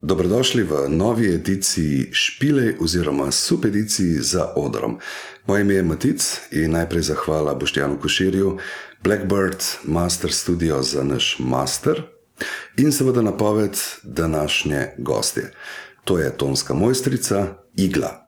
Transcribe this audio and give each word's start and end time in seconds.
Dobrodošli 0.00 0.62
v 0.62 0.88
novi 0.88 1.34
ediciji 1.34 2.08
Špile 2.12 2.74
oziroma 2.80 3.30
subediciji 3.32 4.12
za 4.20 4.52
odrom. 4.56 4.98
Moje 5.46 5.60
ime 5.60 5.74
je 5.74 5.82
Matic 5.82 6.40
in 6.50 6.70
najprej 6.70 7.02
zahvala 7.02 7.54
Boštjanu 7.54 7.98
Koširju, 8.00 8.58
Blackbird 9.02 9.64
Master 9.84 10.32
Studio 10.32 10.82
za 10.82 11.04
naš 11.04 11.36
master 11.38 12.02
in 12.76 12.92
seveda 12.92 13.22
napoved 13.22 13.78
današnje 14.02 14.86
goste. 14.98 15.52
To 16.04 16.18
je 16.18 16.36
tonska 16.36 16.74
mojstrica 16.74 17.54
Igla. 17.76 18.25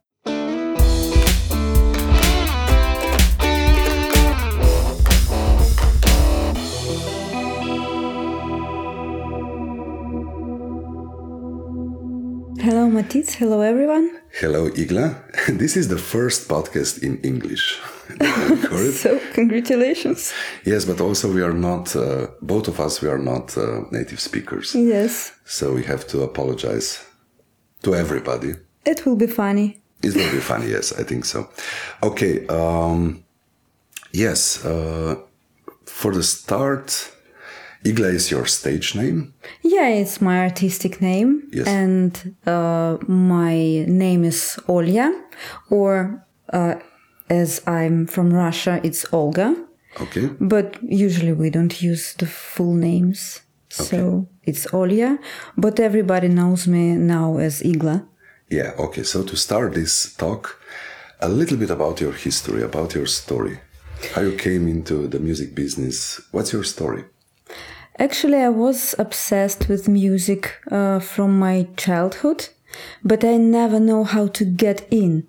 Hello, 12.98 13.22
Hello, 13.38 13.60
everyone. 13.60 14.10
Hello, 14.40 14.68
Igla. 14.70 15.14
This 15.58 15.76
is 15.76 15.86
the 15.86 15.98
first 15.98 16.48
podcast 16.48 17.00
in 17.02 17.20
English. 17.22 17.78
So, 18.92 19.20
congratulations. 19.34 20.32
yes, 20.64 20.84
but 20.84 21.00
also 21.00 21.32
we 21.32 21.42
are 21.42 21.52
not, 21.52 21.94
uh, 21.94 22.26
both 22.42 22.66
of 22.68 22.80
us, 22.80 23.00
we 23.00 23.08
are 23.08 23.18
not 23.22 23.56
uh, 23.56 23.82
native 23.92 24.18
speakers. 24.20 24.74
Yes, 24.74 25.32
So 25.44 25.74
we 25.74 25.84
have 25.84 26.06
to 26.08 26.22
apologize 26.22 27.04
to 27.82 27.94
everybody. 27.94 28.54
it 28.84 29.04
will 29.06 29.16
be 29.16 29.28
funny. 29.28 29.80
It 30.02 30.14
will 30.16 30.32
be 30.32 30.40
funny, 30.40 30.70
yes, 30.70 30.92
I 30.98 31.04
think 31.04 31.24
so. 31.24 31.48
Okay, 32.02 32.46
um, 32.48 33.22
yes, 34.12 34.64
uh, 34.64 35.14
for 35.86 36.12
the 36.12 36.22
start, 36.24 37.12
Igla 37.84 38.12
is 38.14 38.30
your 38.30 38.46
stage 38.46 38.94
name. 38.94 39.32
Yeah, 39.62 39.88
it's 39.88 40.20
my 40.20 40.40
artistic 40.40 41.00
name. 41.00 41.48
Yes. 41.52 41.66
And 41.66 42.34
uh, 42.46 42.98
my 43.06 43.84
name 43.86 44.24
is 44.24 44.58
Olya, 44.68 45.12
or 45.70 46.24
uh, 46.52 46.74
as 47.30 47.60
I'm 47.66 48.06
from 48.06 48.32
Russia, 48.32 48.80
it's 48.82 49.06
Olga. 49.12 49.54
Okay, 50.00 50.28
But 50.40 50.76
usually 50.82 51.32
we 51.32 51.50
don't 51.50 51.80
use 51.82 52.14
the 52.14 52.26
full 52.26 52.74
names. 52.74 53.40
So 53.70 54.28
it's 54.44 54.66
Olya. 54.72 55.18
But 55.56 55.78
everybody 55.80 56.28
knows 56.28 56.66
me 56.66 56.94
now 56.96 57.38
as 57.38 57.62
Igla. 57.62 58.06
yeah, 58.50 58.72
okay. 58.78 59.02
So 59.04 59.22
to 59.24 59.36
start 59.36 59.74
this 59.74 60.14
talk, 60.16 60.58
a 61.20 61.28
little 61.28 61.56
bit 61.56 61.70
about 61.70 62.00
your 62.00 62.12
history, 62.12 62.62
about 62.62 62.94
your 62.94 63.06
story, 63.06 63.58
how 64.14 64.22
you 64.22 64.36
came 64.36 64.68
into 64.68 65.06
the 65.08 65.18
music 65.18 65.54
business. 65.54 66.20
What's 66.32 66.52
your 66.52 66.64
story? 66.64 67.04
Actually, 67.98 68.38
I 68.38 68.48
was 68.48 68.94
obsessed 68.98 69.68
with 69.68 69.88
music 69.88 70.54
uh, 70.70 71.00
from 71.00 71.38
my 71.38 71.66
childhood, 71.76 72.48
but 73.04 73.24
I 73.24 73.36
never 73.36 73.80
know 73.80 74.04
how 74.04 74.28
to 74.28 74.44
get 74.44 74.86
in. 74.90 75.26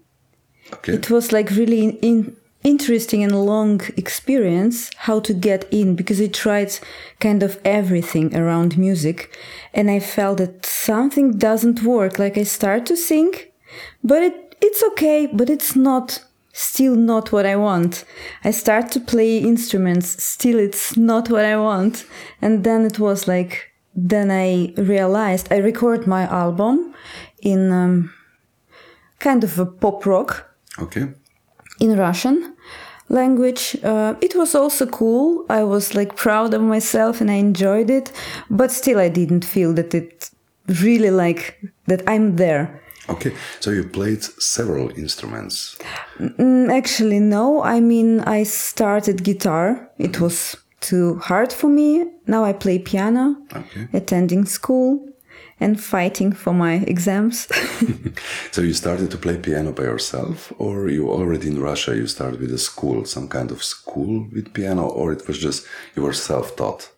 Okay, 0.74 0.94
It 0.94 1.10
was 1.10 1.32
like 1.32 1.50
really 1.50 1.84
in, 1.84 1.92
in, 1.98 2.36
interesting 2.64 3.24
and 3.24 3.46
long 3.46 3.82
experience 3.98 4.92
how 4.98 5.20
to 5.22 5.34
get 5.34 5.66
in 5.72 5.96
because 5.96 6.22
I 6.22 6.28
tried 6.28 6.78
kind 7.20 7.42
of 7.42 7.60
everything 7.66 8.36
around 8.36 8.78
music, 8.78 9.36
and 9.74 9.90
I 9.90 10.00
felt 10.00 10.38
that 10.38 10.64
something 10.66 11.38
doesn't 11.38 11.82
work. 11.84 12.20
Like 12.20 12.38
I 12.38 12.44
start 12.44 12.86
to 12.88 12.96
sing, 12.96 13.34
but 14.04 14.22
it, 14.22 14.56
it's 14.62 14.84
okay, 14.92 15.26
but 15.26 15.50
it's 15.50 15.76
not 15.76 16.24
still 16.54 16.96
not 16.96 17.32
what 17.32 17.46
I 17.46 17.56
want. 17.56 18.06
I 18.44 18.52
start 18.52 18.92
to 18.92 19.00
play 19.00 19.38
instruments, 19.38 20.24
still 20.24 20.60
it's 20.60 20.98
not 20.98 21.30
what 21.30 21.46
I 21.46 21.58
want. 21.58 22.06
And 22.42 22.64
then 22.64 22.86
it 22.86 23.00
was 23.00 23.28
like, 23.28 23.72
then 23.96 24.32
I 24.32 24.74
realized 24.78 25.52
I 25.52 25.58
record 25.58 26.08
my 26.08 26.24
album 26.24 26.94
in 27.42 27.72
um, 27.72 28.14
kind 29.20 29.44
of 29.44 29.60
a 29.60 29.66
pop 29.66 30.06
rock 30.06 30.56
okay, 30.80 31.08
in 31.80 31.98
Russian 31.98 32.56
language. 33.10 33.76
Uh, 33.84 34.16
it 34.22 34.36
was 34.36 34.56
also 34.56 34.86
cool. 34.86 35.46
I 35.50 35.64
was 35.64 35.96
like 35.96 36.16
proud 36.16 36.54
of 36.54 36.62
myself 36.62 37.22
and 37.22 37.30
I 37.30 37.36
enjoyed 37.36 37.90
it, 37.90 38.12
but 38.50 38.72
still 38.72 39.00
I 39.00 39.10
didn't 39.10 39.46
feel 39.46 39.74
that 39.74 39.94
it 39.94 40.30
really 40.82 41.12
like 41.12 41.60
that 41.88 42.04
I'm 42.08 42.36
there. 42.36 42.82
Okay. 43.10 43.32
So 43.60 43.72
you 43.72 43.84
played 43.84 44.24
several 44.24 44.90
instruments. 44.98 45.78
Mm, 46.20 46.70
Actually, 46.72 47.20
no. 47.20 47.64
I 47.64 47.80
mean, 47.80 48.20
I 48.22 48.44
started 48.44 49.24
guitar. 49.24 49.90
It 49.98 50.20
was 50.20 50.56
too 50.80 51.16
hard 51.20 51.52
for 51.54 51.70
me. 51.70 52.06
Now 52.28 52.44
I 52.46 52.54
play 52.54 52.80
piano, 52.80 53.36
Okay. 53.56 53.88
attending 53.94 54.46
school, 54.46 55.06
and 55.60 55.80
fighting 55.80 56.32
for 56.36 56.54
my 56.54 56.74
exams. 56.88 57.48
So 58.52 58.62
you 58.62 58.74
started 58.74 59.12
to 59.12 59.18
play 59.18 59.38
piano 59.38 59.72
by 59.72 59.84
yourself, 59.84 60.54
or 60.58 60.90
you 60.90 61.10
already 61.10 61.48
in 61.48 61.62
Russia 61.62 61.96
you 61.96 62.08
started 62.08 62.40
with 62.40 62.54
a 62.54 62.58
school, 62.58 63.06
some 63.06 63.28
kind 63.28 63.52
of 63.52 63.64
school 63.64 64.28
with 64.34 64.54
piano, 64.54 64.88
or 64.88 65.12
it 65.14 65.28
was 65.28 65.38
just 65.38 65.66
you 65.96 66.04
were 66.04 66.14
self-taught. 66.14 66.90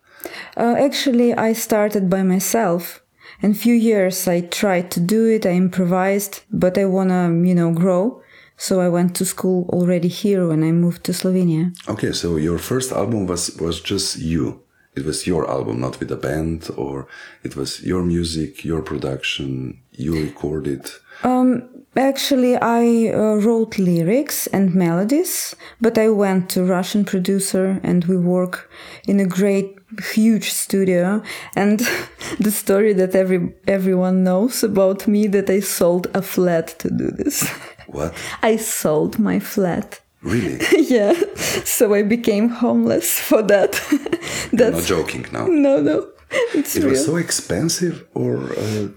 Uh, 0.58 0.76
actually, 0.78 1.34
I 1.34 1.54
started 1.54 2.10
by 2.10 2.24
myself. 2.24 3.01
In 3.42 3.54
few 3.54 3.74
years, 3.74 4.28
I 4.28 4.42
tried 4.42 4.92
to 4.92 5.00
do 5.00 5.28
it. 5.28 5.46
I 5.46 5.52
improvised, 5.52 6.42
but 6.52 6.78
I 6.78 6.86
wanna, 6.86 7.30
you 7.44 7.56
know, 7.56 7.72
grow. 7.72 8.22
So 8.58 8.80
I 8.80 8.90
went 8.90 9.16
to 9.16 9.26
school 9.26 9.68
already 9.70 10.08
here 10.08 10.48
when 10.48 10.64
I 10.64 10.72
moved 10.72 11.04
to 11.06 11.14
Slovenia. 11.14 11.74
Okay, 11.90 12.12
so 12.12 12.38
your 12.38 12.60
first 12.60 12.92
album 12.92 13.26
was 13.26 13.58
was 13.60 13.82
just 13.82 14.20
you. 14.20 14.62
It 14.96 15.06
was 15.06 15.26
your 15.26 15.50
album, 15.50 15.80
not 15.80 16.00
with 16.00 16.12
a 16.12 16.18
band, 16.18 16.70
or 16.76 17.08
it 17.44 17.56
was 17.56 17.82
your 17.82 18.04
music, 18.04 18.66
your 18.66 18.82
production. 18.82 19.80
You 19.92 20.14
recorded. 20.14 20.92
Um, 21.24 21.64
actually, 21.96 22.56
I 22.58 23.14
uh, 23.14 23.36
wrote 23.38 23.80
lyrics 23.80 24.48
and 24.48 24.76
melodies, 24.76 25.56
but 25.80 25.98
I 25.98 26.10
went 26.10 26.50
to 26.52 26.64
Russian 26.64 27.06
producer 27.06 27.80
and 27.84 28.06
we 28.06 28.18
work 28.18 28.70
in 29.08 29.20
a 29.20 29.26
great, 29.26 29.81
huge 30.14 30.52
studio. 30.52 31.22
And 31.56 31.80
the 32.40 32.52
story 32.52 32.94
that 32.94 33.16
every 33.16 33.54
everyone 33.68 34.24
knows 34.24 34.64
about 34.64 35.08
me 35.08 35.28
that 35.28 35.50
I 35.50 35.60
sold 35.62 36.08
a 36.14 36.22
flat 36.22 36.68
to 36.80 36.90
do 36.90 37.12
this. 37.12 37.44
What? 37.88 38.14
I 38.42 38.58
sold 38.58 39.20
my 39.20 39.40
flat. 39.40 40.00
Really? 40.24 40.60
yeah, 40.90 41.14
so 41.66 41.94
I 41.94 42.04
became 42.04 42.48
homeless 42.50 43.20
for 43.20 43.42
that. 43.44 43.76
You're 43.92 44.00
That's 44.72 44.78
not 44.78 44.98
joking 44.98 45.26
now. 45.34 45.48
no, 45.48 45.82
no, 45.82 46.08
it's 46.54 46.76
It 46.76 46.84
real. 46.84 46.92
was 46.92 47.06
so 47.06 47.18
expensive, 47.18 48.06
or 48.14 48.38
uh, 48.58 48.88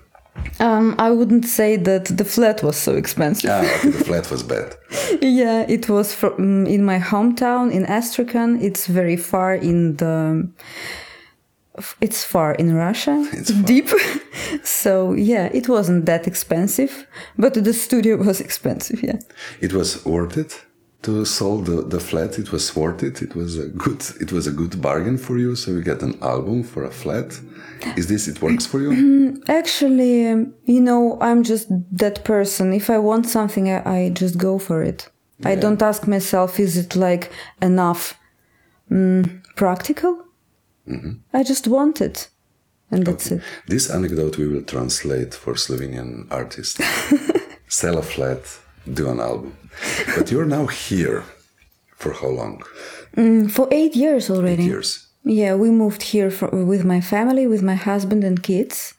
um, 0.60 0.94
I 0.98 1.10
wouldn't 1.10 1.46
say 1.46 1.76
that 1.76 2.04
the 2.06 2.24
flat 2.24 2.62
was 2.62 2.76
so 2.76 2.94
expensive. 2.94 3.50
ah, 3.50 3.60
okay, 3.60 3.90
the 3.90 4.04
flat 4.04 4.30
was 4.30 4.42
bad. 4.42 4.76
Yeah, 5.20 5.64
it 5.68 5.88
was 5.88 6.14
from 6.14 6.66
in 6.66 6.84
my 6.84 6.98
hometown 6.98 7.70
in 7.72 7.84
Astrakhan. 7.86 8.60
It's 8.60 8.86
very 8.86 9.16
far 9.16 9.54
in 9.54 9.96
the. 9.96 10.48
It's 12.00 12.24
far 12.24 12.54
in 12.54 12.74
Russia. 12.74 13.28
It's 13.32 13.50
far. 13.50 13.62
deep. 13.62 13.88
so 14.64 15.12
yeah, 15.14 15.48
it 15.52 15.68
wasn't 15.68 16.06
that 16.06 16.26
expensive, 16.26 17.06
but 17.36 17.54
the 17.54 17.72
studio 17.72 18.16
was 18.16 18.40
expensive. 18.40 19.02
Yeah. 19.02 19.18
It 19.60 19.72
was 19.72 20.04
worth 20.04 20.36
it 20.36 20.63
to 21.04 21.24
sell 21.24 21.58
the, 21.58 21.82
the 21.82 22.00
flat. 22.00 22.38
It 22.38 22.52
was 22.52 22.74
worth 22.76 23.02
it. 23.02 23.22
It 23.22 23.34
was 23.34 23.58
a 23.58 23.68
good. 23.68 24.02
It 24.20 24.32
was 24.32 24.46
a 24.46 24.52
good 24.52 24.80
bargain 24.80 25.18
for 25.18 25.38
you. 25.38 25.56
So 25.56 25.70
you 25.70 25.82
get 25.82 26.02
an 26.02 26.18
album 26.22 26.62
for 26.62 26.84
a 26.84 26.90
flat. 26.90 27.38
Is 27.96 28.06
this? 28.08 28.28
It 28.28 28.40
works 28.42 28.66
for 28.66 28.80
you? 28.80 29.42
Actually, 29.48 30.28
um, 30.28 30.54
you 30.64 30.80
know, 30.80 31.18
I'm 31.20 31.42
just 31.42 31.68
that 31.92 32.24
person. 32.24 32.72
If 32.72 32.90
I 32.90 32.98
want 32.98 33.26
something, 33.26 33.70
I, 33.70 33.78
I 33.98 34.10
just 34.10 34.38
go 34.38 34.58
for 34.58 34.82
it. 34.82 35.08
I 35.44 35.56
don't 35.56 35.82
ask 35.82 36.06
myself, 36.06 36.58
is 36.58 36.76
it 36.76 36.96
like 36.96 37.30
enough 37.60 38.18
mm, 38.90 39.42
practical? 39.56 40.24
I 41.32 41.42
just 41.42 41.66
want 41.66 42.00
it. 42.00 42.28
And 42.90 43.06
that's 43.06 43.30
it. 43.30 43.42
This 43.66 43.90
anecdote 43.90 44.38
we 44.38 44.46
will 44.46 44.62
translate 44.62 45.34
for 45.34 45.54
Slovenian 45.54 46.26
artists. 46.30 46.80
Sell 47.68 47.98
a 47.98 48.02
flat, 48.02 48.40
do 48.92 49.08
an 49.08 49.20
album. 49.20 49.56
But 50.16 50.30
you're 50.30 50.46
now 50.46 50.66
here. 50.66 51.24
For 51.96 52.12
how 52.12 52.28
long? 52.28 52.62
Mm, 53.16 53.50
For 53.50 53.68
eight 53.70 53.94
years 53.96 54.28
already. 54.28 54.64
Eight 54.64 54.68
Years. 54.68 55.06
Yeah, 55.24 55.54
we 55.54 55.70
moved 55.70 56.02
here 56.02 56.30
for, 56.30 56.48
with 56.50 56.84
my 56.84 57.00
family, 57.00 57.46
with 57.46 57.62
my 57.62 57.76
husband 57.76 58.24
and 58.24 58.42
kids. 58.42 58.92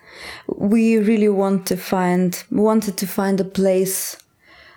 We 0.48 0.98
really 0.98 1.30
want 1.30 1.68
to 1.68 1.78
find, 1.78 2.44
wanted 2.50 2.98
to 2.98 3.06
find 3.06 3.40
a 3.40 3.44
place, 3.44 4.18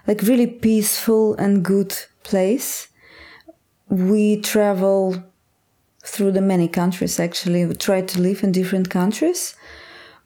like 0.07 0.21
really 0.23 0.47
peaceful 0.47 1.35
and 1.37 1.65
good 1.65 1.97
place. 2.23 2.89
We 3.89 4.41
travel 4.43 5.23
through 6.05 6.33
the 6.33 6.43
many 6.43 6.69
countries 6.69 7.19
actually. 7.19 7.65
We 7.65 7.75
tried 7.75 8.09
to 8.09 8.21
live 8.21 8.43
in 8.43 8.53
different 8.53 8.91
countries. 8.91 9.55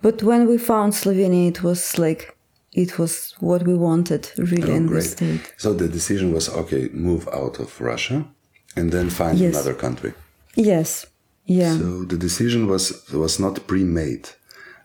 But 0.01 0.23
when 0.25 0.49
we 0.49 0.59
found 0.59 0.95
Slovenia, 0.95 1.49
it 1.49 1.63
was 1.63 1.99
like, 1.99 2.37
it 2.73 2.99
was 2.99 3.35
what 3.41 3.63
we 3.67 3.75
wanted 3.75 4.31
really 4.37 4.73
Oh, 4.73 4.81
we 4.81 4.87
great. 4.89 5.05
stayed. 5.05 5.41
So 5.57 5.75
the 5.75 5.89
decision 5.89 6.33
was 6.33 6.49
okay, 6.49 6.89
move 6.93 7.29
out 7.33 7.59
of 7.61 7.81
Russia 7.81 8.25
and 8.77 8.91
then 8.91 9.11
find 9.11 9.39
Yes. 9.39 9.55
another 9.55 9.75
country. 9.75 10.13
Yes. 10.57 11.07
Yeah. 11.47 11.77
So 11.79 12.05
the 12.05 12.17
decision 12.17 12.67
was 12.69 12.93
was 13.13 13.39
not 13.39 13.67
pre-made. 13.67 14.29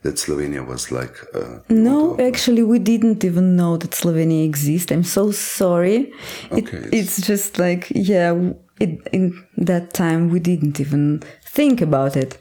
that 0.04 0.18
Slovenia 0.20 0.62
was 0.66 0.92
like. 0.92 1.16
Uh, 1.34 1.60
No, 1.70 2.16
actually, 2.20 2.64
we 2.64 2.80
didn't 2.80 3.24
even 3.26 3.56
know 3.56 3.78
that 3.78 3.92
Slovenia 3.96 4.46
exists. 4.46 4.92
I'm 4.92 5.04
so 5.04 5.32
sorry. 5.32 6.12
Okay, 6.52 6.78
it's- 6.78 6.94
it's 6.94 7.28
just 7.28 7.58
like, 7.58 7.88
yeah, 7.96 8.54
it, 8.80 8.92
in 9.12 9.34
that 9.66 9.94
time 9.94 10.30
we 10.30 10.40
didn't 10.40 10.80
even 10.80 11.22
think 11.56 11.82
about 11.82 12.16
it. 12.16 12.38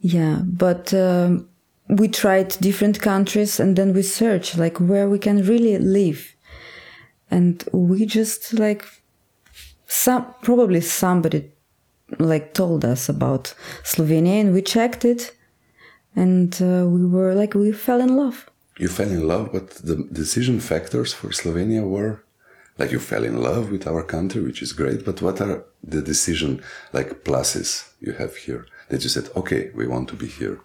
Yeah, 0.00 0.36
but 0.44 0.92
um, 0.94 1.48
we 1.88 2.08
tried 2.08 2.48
different 2.60 3.00
countries 3.00 3.60
and 3.60 3.76
then 3.76 3.92
we 3.92 4.02
searched 4.02 4.58
like 4.58 4.78
where 4.78 5.08
we 5.08 5.18
can 5.18 5.42
really 5.42 5.78
live. 5.78 6.34
And 7.30 7.62
we 7.72 8.06
just 8.06 8.52
like, 8.54 8.84
some 9.86 10.34
probably 10.42 10.80
somebody 10.80 11.50
like 12.18 12.54
told 12.54 12.84
us 12.84 13.08
about 13.08 13.54
Slovenia 13.84 14.40
and 14.40 14.52
we 14.52 14.62
checked 14.62 15.04
it 15.04 15.34
and 16.16 16.54
uh, 16.60 16.86
we 16.86 17.04
were 17.06 17.34
like 17.34 17.54
we 17.54 17.72
fell 17.72 18.00
in 18.00 18.16
love 18.16 18.48
You 18.78 18.88
fell 18.88 19.10
in 19.10 19.26
love, 19.26 19.50
but 19.52 19.70
the 19.70 19.96
decision 20.12 20.60
factors 20.60 21.12
for 21.12 21.28
Slovenia 21.30 21.82
were 21.82 22.22
like 22.78 22.92
you 22.92 23.00
fell 23.00 23.24
in 23.24 23.42
love 23.42 23.72
with 23.72 23.88
our 23.88 24.04
country, 24.04 24.40
which 24.40 24.62
is 24.62 24.72
great. 24.72 25.04
But 25.04 25.20
what 25.20 25.40
are 25.40 25.64
the 25.82 26.00
decision 26.00 26.62
like 26.92 27.24
pluses 27.24 27.90
you 27.98 28.12
have 28.12 28.36
here 28.36 28.66
that 28.88 29.02
you 29.02 29.10
said, 29.10 29.28
okay, 29.34 29.70
we 29.74 29.88
want 29.88 30.08
to 30.10 30.16
be 30.16 30.28
here? 30.28 30.60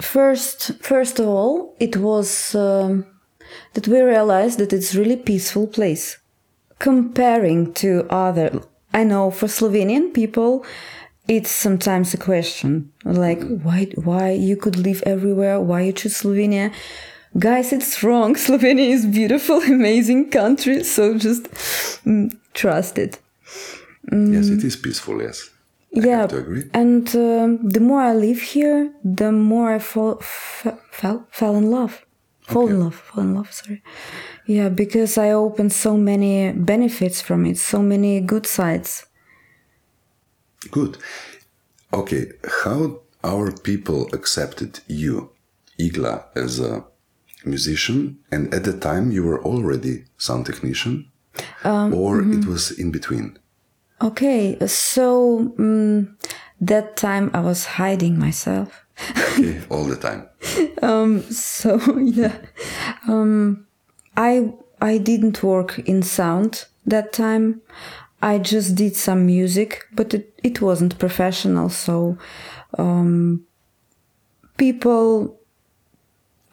First 0.00 0.72
first 0.80 1.18
of 1.18 1.26
all 1.26 1.74
it 1.80 1.96
was 1.96 2.54
um, 2.54 3.04
that 3.74 3.88
we 3.88 4.00
realized 4.00 4.58
that 4.58 4.72
it's 4.72 4.94
really 4.94 5.16
peaceful 5.16 5.66
place. 5.66 6.18
Comparing 6.78 7.72
to 7.74 8.06
other 8.10 8.60
i 8.92 9.04
know 9.04 9.30
for 9.30 9.46
slovenian 9.46 10.12
people 10.12 10.64
it's 11.28 11.50
sometimes 11.50 12.12
a 12.12 12.16
question 12.16 12.92
like 13.04 13.40
why 13.62 13.86
why 13.94 14.30
you 14.30 14.56
could 14.56 14.76
live 14.76 15.00
everywhere 15.06 15.60
why 15.60 15.82
you 15.82 15.92
choose 15.92 16.14
slovenia? 16.22 16.72
Guys 17.38 17.72
it's 17.72 18.02
wrong. 18.02 18.34
Slovenia 18.46 18.90
is 18.90 19.06
beautiful 19.06 19.62
amazing 19.78 20.30
country 20.30 20.82
so 20.84 21.16
just 21.16 21.44
mm, 22.04 22.36
trust 22.52 22.98
it. 22.98 23.18
Yes, 24.10 24.48
it 24.48 24.64
is 24.64 24.76
peaceful. 24.76 25.22
Yes, 25.22 25.48
yeah 25.92 26.20
have 26.20 26.30
to 26.30 26.38
agree. 26.38 26.64
and 26.74 27.14
um, 27.16 27.68
the 27.68 27.80
more 27.80 28.00
i 28.00 28.12
live 28.14 28.40
here 28.40 28.92
the 29.04 29.30
more 29.32 29.72
i 29.74 29.78
fall 29.78 30.18
f- 30.20 30.78
fell 30.90 31.26
fell 31.30 31.54
in 31.56 31.70
love 31.70 32.04
fall 32.42 32.68
in 32.68 32.80
love 32.80 32.94
fall 32.94 33.22
in 33.24 33.34
love 33.34 33.52
sorry 33.52 33.82
yeah 34.46 34.68
because 34.68 35.16
i 35.18 35.30
opened 35.30 35.72
so 35.72 35.96
many 35.96 36.52
benefits 36.52 37.20
from 37.20 37.44
it 37.46 37.58
so 37.58 37.80
many 37.82 38.20
good 38.20 38.46
sides 38.46 39.06
Good. 40.70 40.96
Okay, 41.92 42.32
how 42.64 43.00
our 43.24 43.50
people 43.50 44.08
accepted 44.12 44.80
you, 44.86 45.30
Igla, 45.78 46.24
as 46.36 46.60
a 46.60 46.84
musician, 47.44 48.18
and 48.30 48.52
at 48.54 48.64
the 48.64 48.72
time 48.78 49.10
you 49.10 49.24
were 49.24 49.42
already 49.44 50.04
sound 50.18 50.46
technician, 50.46 51.10
or 51.64 52.20
it 52.20 52.46
was 52.46 52.70
in 52.70 52.90
between? 52.92 53.38
Okay 54.02 54.58
so 54.66 55.54
um, 55.58 56.16
that 56.60 56.96
time 56.96 57.30
i 57.34 57.40
was 57.40 57.64
hiding 57.64 58.18
myself. 58.18 58.84
Okay, 59.10 59.60
all 59.70 59.84
the 59.84 59.96
time. 59.96 60.28
so 61.30 61.80
yeah 61.98 62.36
um 63.08 63.66
i 64.16 64.52
i 64.80 64.98
didn't 64.98 65.42
work 65.42 65.78
in 65.80 66.02
sound 66.02 66.66
that 66.84 67.12
time. 67.12 67.60
I 68.24 68.38
just 68.38 68.76
did 68.76 68.94
some 68.96 69.26
music 69.26 69.84
but 69.92 70.14
it, 70.14 70.38
it 70.44 70.60
wasn't 70.60 70.98
professional 70.98 71.68
so 71.68 72.16
um 72.78 73.44
people 74.56 75.40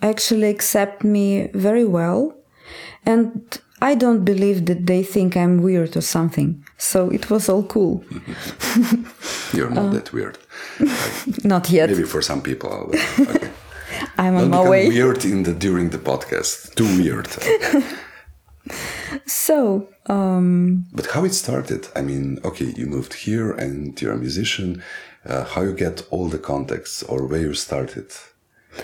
actually 0.01 0.49
accept 0.49 1.03
me 1.03 1.47
very 1.53 1.85
well. 1.85 2.35
And 3.05 3.59
i 3.81 3.95
don't 3.95 4.23
believe 4.25 4.65
that 4.65 4.85
they 4.85 5.03
think 5.03 5.35
i'm 5.35 5.61
weird 5.61 5.95
or 5.97 6.01
something 6.01 6.63
so 6.77 7.09
it 7.11 7.29
was 7.29 7.49
all 7.49 7.63
cool 7.63 8.03
You're 9.53 9.69
not 9.71 9.91
that 9.93 10.13
weird. 10.13 10.37
not 11.43 11.69
yet 11.71 11.89
Maybe 11.89 12.03
for 12.03 12.21
some 12.21 12.41
people. 12.41 12.69
but- 12.91 12.99
Okay. 13.35 13.49
i'm 14.17 14.35
on 14.35 14.41
Don't 14.51 14.63
my 14.63 14.69
way 14.69 14.87
weird 14.87 15.25
in 15.25 15.43
the 15.43 15.53
during 15.53 15.89
the 15.89 15.97
podcast. 15.97 16.75
Too 16.75 16.85
weird. 17.01 17.27
so 19.25 19.87
um 20.07 20.85
But 20.93 21.07
how 21.07 21.25
it 21.25 21.33
started? 21.33 21.87
I 21.95 22.01
mean, 22.01 22.39
okay, 22.43 22.73
you 22.77 22.85
moved 22.85 23.13
here 23.13 23.51
and 23.51 23.99
you're 24.01 24.13
a 24.13 24.17
musician. 24.17 24.83
Uh, 25.25 25.43
how 25.43 25.61
you 25.63 25.73
get 25.73 26.05
all 26.11 26.29
the 26.29 26.37
contacts 26.39 27.03
or 27.03 27.25
where 27.27 27.41
you 27.41 27.53
started? 27.53 28.07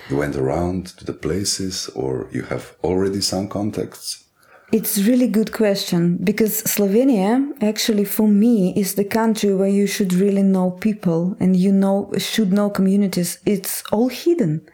You 0.09 0.17
went 0.17 0.35
around 0.35 0.87
to 0.97 1.05
the 1.05 1.13
places 1.13 1.89
or 1.95 2.27
you 2.31 2.43
have 2.43 2.73
already 2.83 3.21
some 3.21 3.47
contacts? 3.47 4.24
It's 4.71 4.97
really 4.97 5.27
good 5.27 5.51
question 5.51 6.17
because 6.23 6.63
Slovenia 6.63 7.51
actually 7.61 8.03
for 8.03 8.27
me 8.27 8.73
is 8.75 8.95
the 8.95 9.05
country 9.05 9.53
where 9.53 9.69
you 9.69 9.85
should 9.85 10.11
really 10.13 10.41
know 10.41 10.71
people 10.71 11.37
and 11.39 11.55
you 11.55 11.71
know 11.71 12.11
should 12.17 12.51
know 12.51 12.69
communities. 12.71 13.37
It's 13.45 13.83
all 13.91 14.09
hidden. 14.09 14.67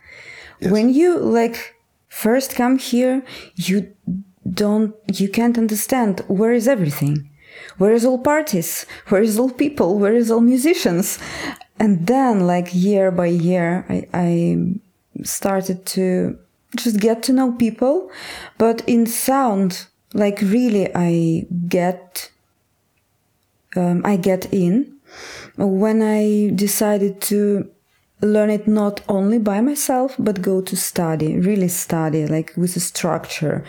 When 0.62 0.94
you 0.94 1.18
like 1.20 1.76
first 2.08 2.56
come 2.56 2.78
here, 2.78 3.24
you 3.56 3.94
don't 4.50 4.96
you 5.20 5.28
can't 5.28 5.58
understand 5.58 6.22
where 6.28 6.54
is 6.54 6.68
everything. 6.70 7.30
Where 7.78 7.92
is 7.92 8.06
all 8.06 8.18
parties? 8.18 8.86
Where 9.10 9.22
is 9.22 9.38
all 9.38 9.52
people? 9.52 10.00
Where 10.00 10.16
is 10.16 10.32
all 10.32 10.42
musicians? 10.42 11.20
And 11.80 12.08
then 12.08 12.48
like 12.48 12.74
year 12.74 13.12
by 13.12 13.28
year 13.28 13.86
I, 13.90 14.08
I 14.14 14.58
started 15.24 15.86
to 15.88 16.40
just 16.76 17.00
get 17.00 17.24
to 17.24 17.34
know 17.34 17.52
people 17.52 18.10
but 18.58 18.82
in 18.88 19.06
sound 19.06 19.88
like 20.14 20.42
really 20.42 20.94
i 20.96 21.46
get 21.68 22.32
um, 23.76 24.02
i 24.06 24.16
get 24.16 24.52
in 24.54 24.98
when 25.58 26.02
i 26.02 26.50
decided 26.56 27.22
to 27.22 27.70
learn 28.22 28.50
it 28.50 28.68
not 28.68 29.02
only 29.10 29.40
by 29.40 29.62
myself 29.62 30.16
but 30.20 30.42
go 30.42 30.62
to 30.62 30.76
study 30.76 31.38
really 31.40 31.68
study 31.68 32.28
like 32.28 32.54
with 32.56 32.76
a 32.76 32.80
structure. 32.80 33.64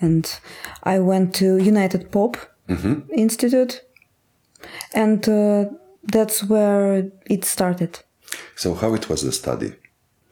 And 0.00 0.40
i 0.82 0.98
went 0.98 1.34
to 1.34 1.58
united 1.58 2.10
pop 2.10 2.38
institute 3.12 3.82
and 4.94 5.28
uh, 5.28 5.66
that's 6.04 6.44
where 6.44 7.10
it 7.26 7.44
started. 7.44 8.00
So 8.56 8.74
how 8.74 8.94
it 8.94 9.08
was 9.08 9.22
the 9.22 9.32
study? 9.32 9.74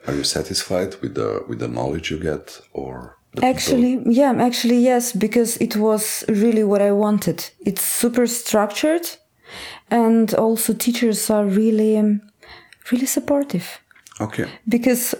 Are 0.06 0.14
you 0.14 0.24
satisfied 0.24 0.94
with 1.02 1.14
the 1.14 1.44
with 1.48 1.58
the 1.58 1.68
knowledge 1.68 2.10
you 2.10 2.18
get 2.18 2.60
or 2.72 3.18
the 3.32 3.40
people? 3.40 3.48
Actually, 3.48 4.02
yeah, 4.06 4.32
actually, 4.38 4.78
yes, 4.78 5.12
because 5.12 5.56
it 5.58 5.76
was 5.76 6.24
really 6.28 6.64
what 6.64 6.80
I 6.80 6.92
wanted. 6.92 7.50
It's 7.60 7.82
super 7.82 8.26
structured, 8.26 9.08
and 9.90 10.34
also 10.34 10.72
teachers 10.72 11.30
are 11.30 11.44
really, 11.44 11.98
um, 11.98 12.22
really 12.90 13.06
supportive. 13.06 13.80
Okay. 14.20 14.46
Because, 14.66 15.14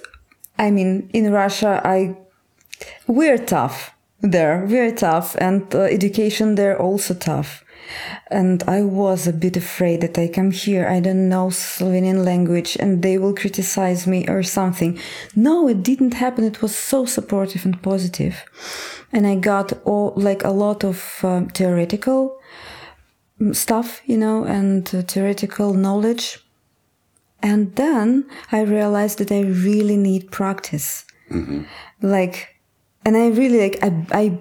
I 0.59 0.71
mean, 0.71 1.11
in 1.13 1.33
Russia, 1.33 1.81
I 1.85 2.17
we're 3.07 3.39
tough 3.39 3.93
there, 4.21 4.65
we're 4.67 4.95
tough, 4.95 5.37
and 5.41 5.75
uh, 5.75 5.81
education 5.83 6.55
there 6.55 6.81
also 6.81 7.15
tough. 7.15 7.65
And 8.31 8.63
I 8.65 8.83
was 8.83 9.27
a 9.27 9.33
bit 9.33 9.57
afraid 9.57 10.01
that 10.01 10.19
I 10.19 10.29
come 10.29 10.51
here, 10.51 10.87
I 10.87 11.01
don't 11.01 11.29
know 11.29 11.49
Slovenian 11.49 12.25
language, 12.25 12.77
and 12.79 13.03
they 13.03 13.19
will 13.19 13.35
criticize 13.35 14.07
me 14.07 14.27
or 14.29 14.43
something. 14.43 14.99
No, 15.35 15.69
it 15.69 15.83
didn't 15.83 16.15
happen. 16.15 16.45
It 16.45 16.63
was 16.63 16.75
so 16.77 17.07
supportive 17.07 17.65
and 17.65 17.83
positive, 17.83 18.45
and 19.13 19.27
I 19.27 19.37
got 19.37 19.73
all 19.85 20.13
like 20.17 20.45
a 20.45 20.51
lot 20.51 20.85
of 20.85 21.21
um, 21.23 21.49
theoretical 21.49 22.39
mm, 23.41 23.55
stuff, 23.55 24.01
you 24.07 24.19
know, 24.19 24.45
and 24.45 24.89
uh, 24.95 25.03
theoretical 25.03 25.75
knowledge. 25.75 26.39
And 27.41 27.75
then 27.77 28.29
I 28.51 28.63
realized 28.63 29.19
that 29.19 29.31
I 29.31 29.43
really 29.43 29.97
need 29.97 30.33
practice. 30.33 31.05
Like, 32.03 32.57
and 33.05 33.17
I 33.17 33.29
really 33.29 33.61
like, 33.61 33.79
I, 33.83 34.07
I, 34.13 34.39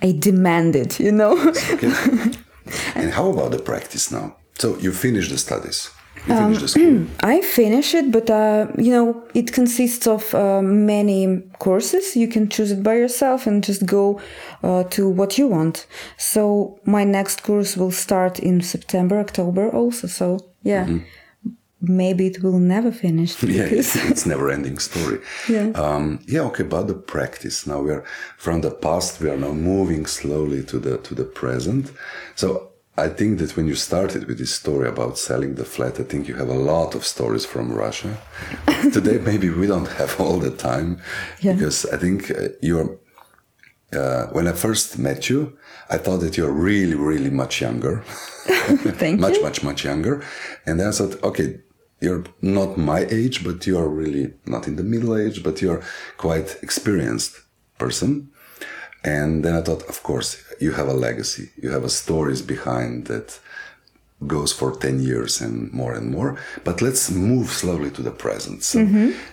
I 0.00 0.12
demand 0.12 0.76
it, 0.76 1.00
you 1.00 1.12
know? 1.12 1.36
Okay. 1.48 2.32
and 2.94 3.12
how 3.12 3.30
about 3.30 3.50
the 3.50 3.58
practice 3.58 4.10
now? 4.10 4.36
So 4.58 4.76
you 4.78 4.92
finished 4.92 5.30
the 5.30 5.38
studies. 5.38 5.90
You 6.26 6.34
Um, 6.34 6.44
finished 6.54 6.60
the 6.62 6.68
school. 6.68 7.06
I 7.34 7.40
finish 7.42 7.94
it, 7.94 8.10
but 8.10 8.28
uh, 8.30 8.66
you 8.76 8.90
know, 8.92 9.22
it 9.34 9.52
consists 9.52 10.06
of 10.06 10.34
uh, 10.34 10.60
many 10.62 11.42
courses. 11.58 12.16
You 12.16 12.28
can 12.28 12.48
choose 12.48 12.72
it 12.72 12.82
by 12.82 12.94
yourself 12.96 13.46
and 13.46 13.62
just 13.66 13.86
go 13.86 14.20
uh, 14.62 14.82
to 14.90 15.08
what 15.08 15.38
you 15.38 15.46
want. 15.48 15.86
So 16.16 16.78
my 16.84 17.04
next 17.04 17.42
course 17.42 17.76
will 17.76 17.92
start 17.92 18.38
in 18.40 18.60
September, 18.62 19.18
October, 19.20 19.70
also. 19.70 20.08
So 20.08 20.38
yeah, 20.64 20.86
maybe 21.80 22.26
it 22.26 22.42
will 22.42 22.58
never 22.58 22.90
finish. 22.92 23.36
Yeah, 23.42 23.64
it's, 23.78 23.96
it's 23.96 24.26
never 24.26 24.50
ending 24.50 24.78
story. 24.78 25.18
Yeah. 25.48 25.70
Um, 25.74 26.20
yeah. 26.26 26.42
Okay. 26.42 26.64
About 26.64 26.86
the 26.88 26.94
practice 26.94 27.66
now, 27.66 27.80
we 27.80 27.90
are 27.92 28.04
from 28.36 28.60
the 28.60 28.70
past. 28.70 29.20
We 29.20 29.30
are 29.30 29.36
now 29.36 29.52
moving 29.52 30.06
slowly 30.06 30.62
to 30.64 30.78
the 30.78 30.98
to 30.98 31.14
the 31.14 31.24
present. 31.24 31.92
So 32.34 32.70
I 32.96 33.08
think 33.08 33.38
that 33.38 33.56
when 33.56 33.66
you 33.68 33.76
started 33.76 34.26
with 34.26 34.38
this 34.38 34.54
story 34.54 34.88
about 34.88 35.18
selling 35.18 35.54
the 35.54 35.64
flat, 35.64 36.00
I 36.00 36.04
think 36.04 36.26
you 36.28 36.34
have 36.36 36.48
a 36.50 36.58
lot 36.72 36.94
of 36.94 37.04
stories 37.04 37.46
from 37.46 37.72
Russia. 37.72 38.16
Today, 38.92 39.18
maybe 39.18 39.48
we 39.50 39.66
don't 39.68 39.88
have 39.98 40.20
all 40.20 40.38
the 40.40 40.50
time 40.50 40.98
Yeah. 41.40 41.54
because 41.54 41.86
I 41.94 41.96
think 41.98 42.30
uh, 42.30 42.48
you're. 42.60 42.98
Uh, 43.90 44.26
when 44.34 44.46
I 44.46 44.52
first 44.52 44.98
met 44.98 45.30
you, 45.30 45.56
I 45.88 45.96
thought 45.96 46.20
that 46.20 46.36
you're 46.36 46.52
really, 46.52 46.94
really 46.94 47.30
much 47.30 47.62
younger. 47.62 48.02
Thank 48.98 49.18
much, 49.20 49.36
you. 49.36 49.42
Much, 49.42 49.42
much, 49.42 49.62
much 49.64 49.84
younger. 49.84 50.22
And 50.66 50.78
then 50.78 50.88
I 50.88 50.92
thought, 50.92 51.22
okay, 51.22 51.60
you're 52.00 52.24
not 52.40 52.76
my 52.76 53.06
age, 53.10 53.44
but 53.44 53.66
you're 53.66 53.88
really 53.88 54.34
not 54.46 54.66
in 54.68 54.76
the 54.76 54.82
middle 54.82 55.16
age, 55.16 55.42
but 55.42 55.60
you're 55.60 55.82
quite 56.16 56.56
experienced 56.62 57.40
person. 57.78 58.30
And 59.04 59.44
then 59.44 59.54
I 59.54 59.62
thought, 59.62 59.82
of 59.88 60.02
course, 60.02 60.42
you 60.60 60.72
have 60.72 60.88
a 60.88 60.92
legacy. 60.92 61.50
You 61.62 61.70
have 61.70 61.84
a 61.84 61.88
stories 61.88 62.42
behind 62.42 63.06
that 63.06 63.38
goes 64.26 64.52
for 64.52 64.72
10 64.72 65.00
years 65.00 65.40
and 65.40 65.72
more 65.72 65.94
and 65.94 66.10
more. 66.10 66.36
But 66.64 66.82
let's 66.82 67.10
move 67.10 67.50
slowly 67.50 67.90
to 67.92 68.02
the 68.02 68.10
present. 68.10 68.64
So 68.64 68.80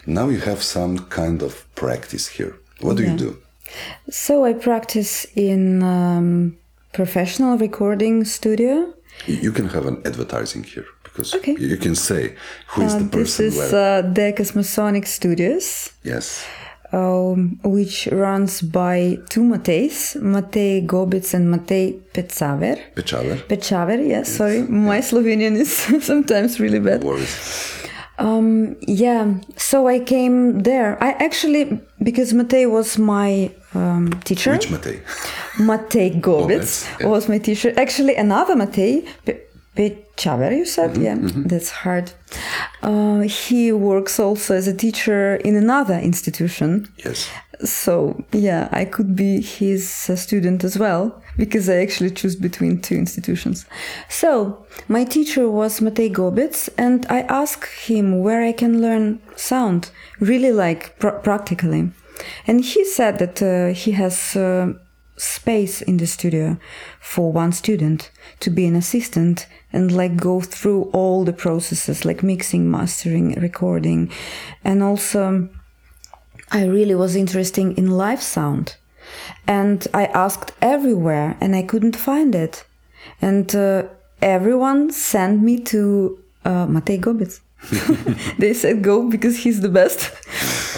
now 0.05 0.29
you 0.29 0.39
have 0.39 0.61
some 0.61 0.99
kind 1.09 1.41
of 1.41 1.65
practice 1.75 2.27
here. 2.27 2.55
What 2.81 2.97
do 2.97 3.03
you 3.03 3.17
do? 3.17 3.37
So 4.09 4.45
I 4.45 4.53
practice 4.53 5.25
in 5.35 5.81
um, 5.81 6.57
professional 6.93 7.57
recording 7.57 8.23
studio. 8.25 8.93
You 9.25 9.51
can 9.51 9.69
have 9.69 9.87
an 9.87 10.01
advertising 10.05 10.63
here 10.63 10.85
because 11.15 11.33
Okay. 11.37 11.55
you 11.59 11.77
can 11.77 11.95
say 11.95 12.35
who 12.75 12.81
is 12.83 12.93
Uh, 12.93 12.99
the 12.99 13.05
this 13.17 13.39
is 13.39 13.55
where. 13.57 13.99
uh, 13.99 14.13
Decas 14.13 14.53
Masonic 14.55 15.05
Studios, 15.07 15.91
yes. 16.03 16.43
um, 16.91 17.59
which 17.63 18.07
runs 18.11 18.61
by 18.61 19.17
two 19.29 19.43
Mateis, 19.43 20.15
Matej 20.21 20.85
Gobic 20.85 21.33
and 21.33 21.47
Matej 21.53 22.01
Pecaver. 22.13 22.77
Pechaver. 22.95 23.37
Pechaver, 23.47 23.99
yes, 24.07 24.27
sorry. 24.37 24.61
My 24.63 24.99
Slovenian 25.01 25.55
is 25.55 25.71
sometimes 26.11 26.59
really 26.59 26.79
bad. 26.79 27.03
Worries. 27.03 27.71
Um, 28.17 28.77
yeah, 28.87 29.25
so 29.57 29.87
I 29.87 29.99
came 29.99 30.63
there. 30.63 30.97
I 31.03 31.11
actually, 31.27 31.63
because 32.01 32.31
Matej 32.33 32.69
was 32.71 32.97
my 32.97 33.51
um, 33.73 34.13
teacher. 34.23 34.51
Which? 34.53 34.67
Matej 34.69 34.99
Gobic 36.21 36.21
Gobic, 36.21 36.99
yeah. 37.01 37.07
was 37.07 37.27
my 37.27 37.39
teacher. 37.39 37.73
Actually, 37.77 38.15
another 38.15 38.55
Matej, 38.55 39.05
Pe- 39.25 39.39
Pechaver, 39.75 40.55
you 40.55 40.65
said? 40.65 40.97
yeah, 40.97 41.17
that's 41.19 41.69
hard. 41.69 42.11
Uh, 42.81 43.21
he 43.21 43.71
works 43.71 44.19
also 44.19 44.55
as 44.55 44.67
a 44.67 44.73
teacher 44.73 45.35
in 45.35 45.55
another 45.55 45.95
institution. 45.99 46.87
Yes. 47.03 47.29
So, 47.63 48.23
yeah, 48.31 48.67
I 48.71 48.85
could 48.85 49.15
be 49.15 49.41
his 49.41 50.09
uh, 50.09 50.15
student 50.15 50.63
as 50.63 50.77
well 50.77 51.21
because 51.37 51.69
I 51.69 51.77
actually 51.77 52.11
choose 52.11 52.35
between 52.35 52.81
two 52.81 52.95
institutions. 52.95 53.65
So, 54.09 54.65
my 54.87 55.03
teacher 55.03 55.49
was 55.49 55.79
Matej 55.79 56.13
Gobitz, 56.13 56.69
and 56.77 57.05
I 57.09 57.21
asked 57.21 57.87
him 57.87 58.19
where 58.19 58.41
I 58.41 58.51
can 58.51 58.81
learn 58.81 59.19
sound, 59.35 59.89
really 60.19 60.51
like 60.51 60.97
pr- 60.99 61.09
practically. 61.09 61.91
And 62.47 62.63
he 62.63 62.85
said 62.85 63.19
that 63.19 63.41
uh, 63.41 63.73
he 63.73 63.91
has 63.91 64.35
uh, 64.35 64.73
space 65.17 65.81
in 65.81 65.97
the 65.97 66.07
studio 66.07 66.57
for 66.99 67.31
one 67.31 67.51
student 67.51 68.11
to 68.39 68.49
be 68.49 68.65
an 68.65 68.75
assistant 68.75 69.47
and 69.71 69.91
like 69.91 70.17
go 70.17 70.41
through 70.41 70.89
all 70.93 71.23
the 71.23 71.33
processes 71.33 72.05
like 72.05 72.23
mixing, 72.23 72.69
mastering, 72.69 73.33
recording, 73.39 74.11
and 74.63 74.83
also. 74.83 75.49
I 76.51 76.65
really 76.65 76.93
was 76.93 77.15
interested 77.15 77.75
in 77.77 77.89
live 77.89 78.21
sound. 78.21 78.75
And 79.47 79.87
I 79.93 80.05
asked 80.05 80.51
everywhere 80.61 81.37
and 81.41 81.55
I 81.55 81.63
couldn't 81.63 81.95
find 81.95 82.35
it. 82.35 82.65
And 83.21 83.53
uh, 83.55 83.83
everyone 84.21 84.91
sent 84.91 85.41
me 85.41 85.59
to 85.59 86.19
uh, 86.43 86.67
Matej 86.67 87.01
Gobic. 87.01 87.39
they 88.37 88.53
said 88.53 88.81
go 88.81 89.09
because 89.09 89.37
he's 89.37 89.61
the 89.61 89.69
best. 89.69 90.11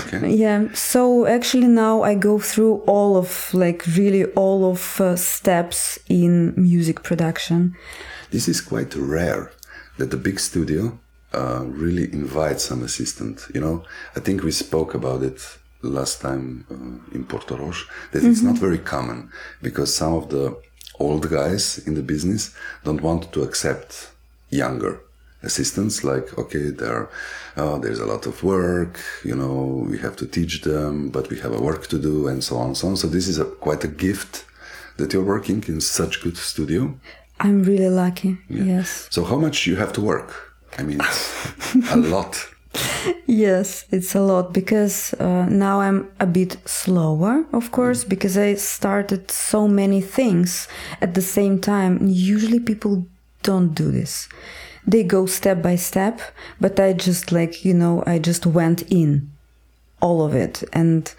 Okay. 0.07 0.35
Yeah. 0.35 0.71
So 0.73 1.25
actually 1.25 1.67
now 1.67 2.03
I 2.03 2.15
go 2.15 2.39
through 2.39 2.83
all 2.87 3.17
of 3.17 3.53
like 3.53 3.85
really 3.97 4.25
all 4.35 4.71
of 4.71 5.01
uh, 5.01 5.15
steps 5.15 5.99
in 6.07 6.53
music 6.55 7.03
production. 7.03 7.75
This 8.31 8.47
is 8.47 8.61
quite 8.61 8.95
rare 8.95 9.51
that 9.97 10.11
the 10.11 10.17
big 10.17 10.39
studio 10.39 10.97
uh, 11.33 11.63
really 11.65 12.11
invites 12.13 12.63
some 12.63 12.83
assistant. 12.83 13.47
You 13.53 13.61
know, 13.61 13.83
I 14.15 14.19
think 14.19 14.43
we 14.43 14.51
spoke 14.51 14.93
about 14.93 15.23
it 15.23 15.41
last 15.81 16.21
time 16.21 16.65
uh, 16.71 17.15
in 17.15 17.25
Portorož 17.25 17.87
that 18.11 18.23
it's 18.23 18.41
not 18.41 18.57
very 18.57 18.79
common 18.79 19.29
because 19.61 19.95
some 19.95 20.13
of 20.13 20.29
the 20.29 20.55
old 20.99 21.29
guys 21.29 21.77
in 21.87 21.93
the 21.93 22.01
business 22.01 22.55
don't 22.83 23.01
want 23.01 23.31
to 23.31 23.43
accept 23.43 24.11
younger 24.49 24.99
assistants 25.43 26.03
like 26.03 26.37
okay 26.37 26.69
there 26.69 27.09
uh, 27.57 27.77
there's 27.77 27.99
a 27.99 28.05
lot 28.05 28.25
of 28.25 28.43
work 28.43 28.99
you 29.23 29.35
know 29.35 29.85
we 29.89 29.97
have 29.97 30.15
to 30.15 30.25
teach 30.25 30.61
them 30.61 31.09
but 31.09 31.29
we 31.29 31.39
have 31.39 31.53
a 31.53 31.61
work 31.61 31.87
to 31.87 31.99
do 31.99 32.27
and 32.27 32.43
so 32.43 32.57
on 32.57 32.67
and 32.67 32.77
so 32.77 32.87
on 32.87 32.97
so 32.97 33.07
this 33.07 33.27
is 33.27 33.37
a, 33.37 33.45
quite 33.45 33.83
a 33.83 33.87
gift 33.87 34.45
that 34.97 35.13
you're 35.13 35.23
working 35.23 35.63
in 35.67 35.79
such 35.79 36.23
good 36.23 36.37
studio 36.37 36.93
I'm 37.39 37.63
really 37.63 37.89
lucky. 37.89 38.37
Yes. 38.49 39.07
so 39.11 39.23
how 39.23 39.37
much 39.37 39.67
you 39.67 39.75
have 39.75 39.93
to 39.93 40.01
work? 40.01 40.55
I 40.77 40.83
mean, 40.83 40.99
a 41.91 41.97
lot. 41.97 42.47
Yes, 43.25 43.85
it's 43.91 44.15
a 44.15 44.21
lot 44.21 44.53
because 44.53 45.13
uh, 45.15 45.45
now 45.49 45.81
I'm 45.81 46.09
a 46.19 46.25
bit 46.25 46.57
slower, 46.65 47.45
of 47.53 47.71
course, 47.71 48.03
because 48.03 48.37
I 48.37 48.55
started 48.55 49.31
so 49.31 49.67
many 49.67 50.01
things 50.01 50.67
at 51.01 51.13
the 51.13 51.21
same 51.21 51.59
time. 51.59 51.99
Usually 52.07 52.59
people 52.59 53.05
don't 53.43 53.73
do 53.73 53.91
this. 53.91 54.29
They 54.87 55.03
go 55.03 55.25
step 55.25 55.61
by 55.61 55.75
step, 55.75 56.21
but 56.61 56.79
I 56.79 56.93
just 56.93 57.31
like, 57.31 57.65
you 57.65 57.73
know, 57.73 58.03
I 58.07 58.19
just 58.19 58.45
went 58.45 58.83
in 58.83 59.31
all 60.01 60.23
of 60.23 60.33
it. 60.33 60.63
And 60.71 61.13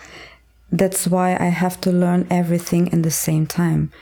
that's 0.73 1.07
why 1.07 1.37
I 1.39 1.49
have 1.49 1.81
to 1.83 1.93
learn 1.93 2.27
everything 2.31 2.87
in 2.89 3.03
the 3.03 3.11
same 3.11 3.47
time. 3.47 3.93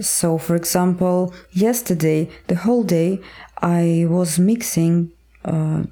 So, 0.00 0.38
for 0.38 0.56
example, 0.56 1.32
yesterday, 1.52 2.28
the 2.48 2.56
whole 2.56 2.82
day, 2.82 3.20
I 3.62 4.06
was 4.08 4.38
mixing 4.38 5.12
uh, 5.44 5.84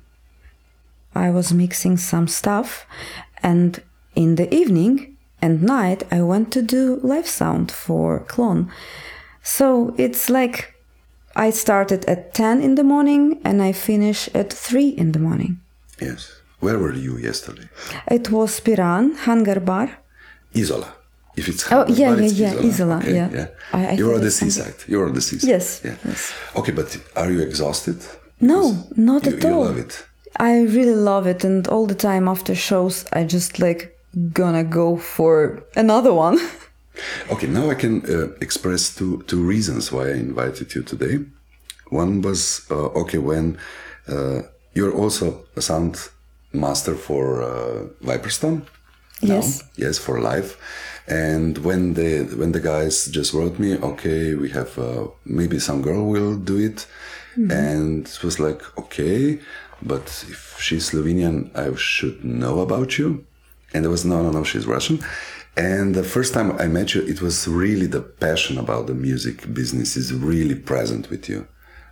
I 1.15 1.31
was 1.31 1.53
mixing 1.53 1.97
some 1.97 2.27
stuff, 2.27 2.87
and 3.43 3.81
in 4.17 4.35
the 4.35 4.53
evening 4.53 5.17
and 5.41 5.63
night, 5.63 6.03
I 6.11 6.23
went 6.23 6.53
to 6.53 6.63
do 6.63 6.99
live 7.03 7.29
sound 7.29 7.71
for 7.71 8.21
Clone. 8.21 8.71
So 9.43 9.95
it's 9.97 10.29
like 10.29 10.74
I 11.37 11.51
started 11.51 12.05
at 12.07 12.35
10 12.35 12.61
in 12.63 12.75
the 12.77 12.85
morning 12.85 13.41
and 13.45 13.61
I 13.63 13.73
finish 13.73 14.29
at 14.35 14.53
3 14.53 14.89
in 14.89 15.13
the 15.13 15.19
morning. 15.19 15.61
Yes. 16.01 16.31
Where 16.61 16.79
were 16.79 16.95
you 16.95 17.19
yesterday? 17.19 17.69
It 18.11 18.31
was 18.31 18.61
Piran, 18.61 19.15
Hangar 19.27 19.61
Bar. 19.61 19.91
Isola. 20.57 20.89
If 21.37 21.49
it's 21.49 21.65
Oh, 21.73 21.85
yeah, 21.89 22.11
but 22.15 22.19
yeah, 22.21 22.25
it's 22.27 22.39
yeah, 22.39 22.55
Isola, 22.69 22.97
Okay, 22.99 23.15
yeah. 23.15 23.47
I- 23.73 23.87
I 23.87 23.93
You're 23.99 24.15
on 24.15 24.21
the 24.21 24.31
seaside. 24.31 24.75
You're 24.87 25.07
on 25.09 25.15
the 25.15 25.21
seaside. 25.21 25.51
Yes, 25.51 25.81
Yeah. 25.85 25.97
yes. 26.05 26.33
Okay, 26.55 26.73
but 26.73 26.97
are 27.17 27.31
you 27.33 27.41
exhausted? 27.43 27.97
No, 28.41 28.61
Because 28.73 28.97
not 28.97 29.27
you, 29.27 29.33
at 29.37 29.43
you 29.43 29.51
all. 29.55 29.65
love 29.65 29.79
it. 29.79 30.05
I 30.37 30.63
really 30.63 30.95
love 30.95 31.27
it, 31.27 31.45
and 31.45 31.67
all 31.69 31.87
the 31.87 31.95
time 32.11 32.29
after 32.29 32.55
shows, 32.55 33.05
I 33.13 33.25
just 33.25 33.59
like 33.59 33.81
gonna 34.33 34.65
go 34.65 34.97
for 34.97 35.63
another 35.77 36.13
one. 36.13 36.39
Okay, 37.31 37.47
now 37.47 37.71
I 37.71 37.75
can 37.75 38.03
uh, 38.07 38.29
express 38.41 38.95
two 38.95 39.23
two 39.27 39.43
reasons 39.43 39.93
why 39.93 40.09
I 40.09 40.15
invited 40.15 40.75
you 40.75 40.83
today. 40.83 41.19
One 41.91 42.23
was 42.23 42.67
uh, 42.71 43.01
okay 43.03 43.19
when 43.19 43.59
uh, 44.09 44.43
you're 44.75 44.95
also 44.95 45.45
a 45.57 45.63
sound 45.63 45.97
master 46.53 46.95
for 46.95 47.43
uh, 47.43 47.89
Viperstone. 48.03 48.63
now. 49.23 49.35
Yes. 49.37 49.63
yes, 49.77 49.99
for 49.99 50.21
live. 50.21 50.57
And 51.07 51.59
when 51.59 51.95
the 51.95 52.25
when 52.37 52.53
the 52.53 52.61
guys 52.61 53.07
just 53.07 53.33
wrote 53.35 53.59
me, 53.59 53.77
okay, 53.79 54.35
we 54.35 54.51
have 54.51 54.79
uh, 54.79 55.09
maybe 55.25 55.59
some 55.59 55.83
girl 55.83 56.07
will 56.07 56.37
do 56.37 56.57
it, 56.59 56.87
and 57.51 58.07
it 58.07 58.23
was 58.23 58.39
like 58.39 58.63
okay, 58.79 59.41
but 59.83 60.25
if 60.31 60.57
she's 60.61 60.91
Slovenian, 60.91 61.51
I 61.55 61.75
should 61.77 62.25
know 62.25 62.61
about 62.61 62.99
you. 62.99 63.27
And 63.75 63.85
there 63.85 63.91
was 63.91 64.05
no, 64.05 64.23
no, 64.23 64.31
no, 64.31 64.45
she's 64.45 64.67
Russian. 64.67 65.01
And 65.57 65.95
the 65.95 66.03
first 66.03 66.35
time 66.35 66.53
I 66.59 66.67
met 66.67 66.95
you, 66.95 67.03
it 67.03 67.23
was 67.23 67.47
really 67.47 67.87
the 67.87 68.01
passion 68.01 68.59
about 68.59 68.87
the 68.87 68.95
music 68.95 69.53
business 69.55 69.97
is 69.97 70.13
really 70.13 70.57
present 70.57 71.11
with 71.11 71.29
you. 71.29 71.47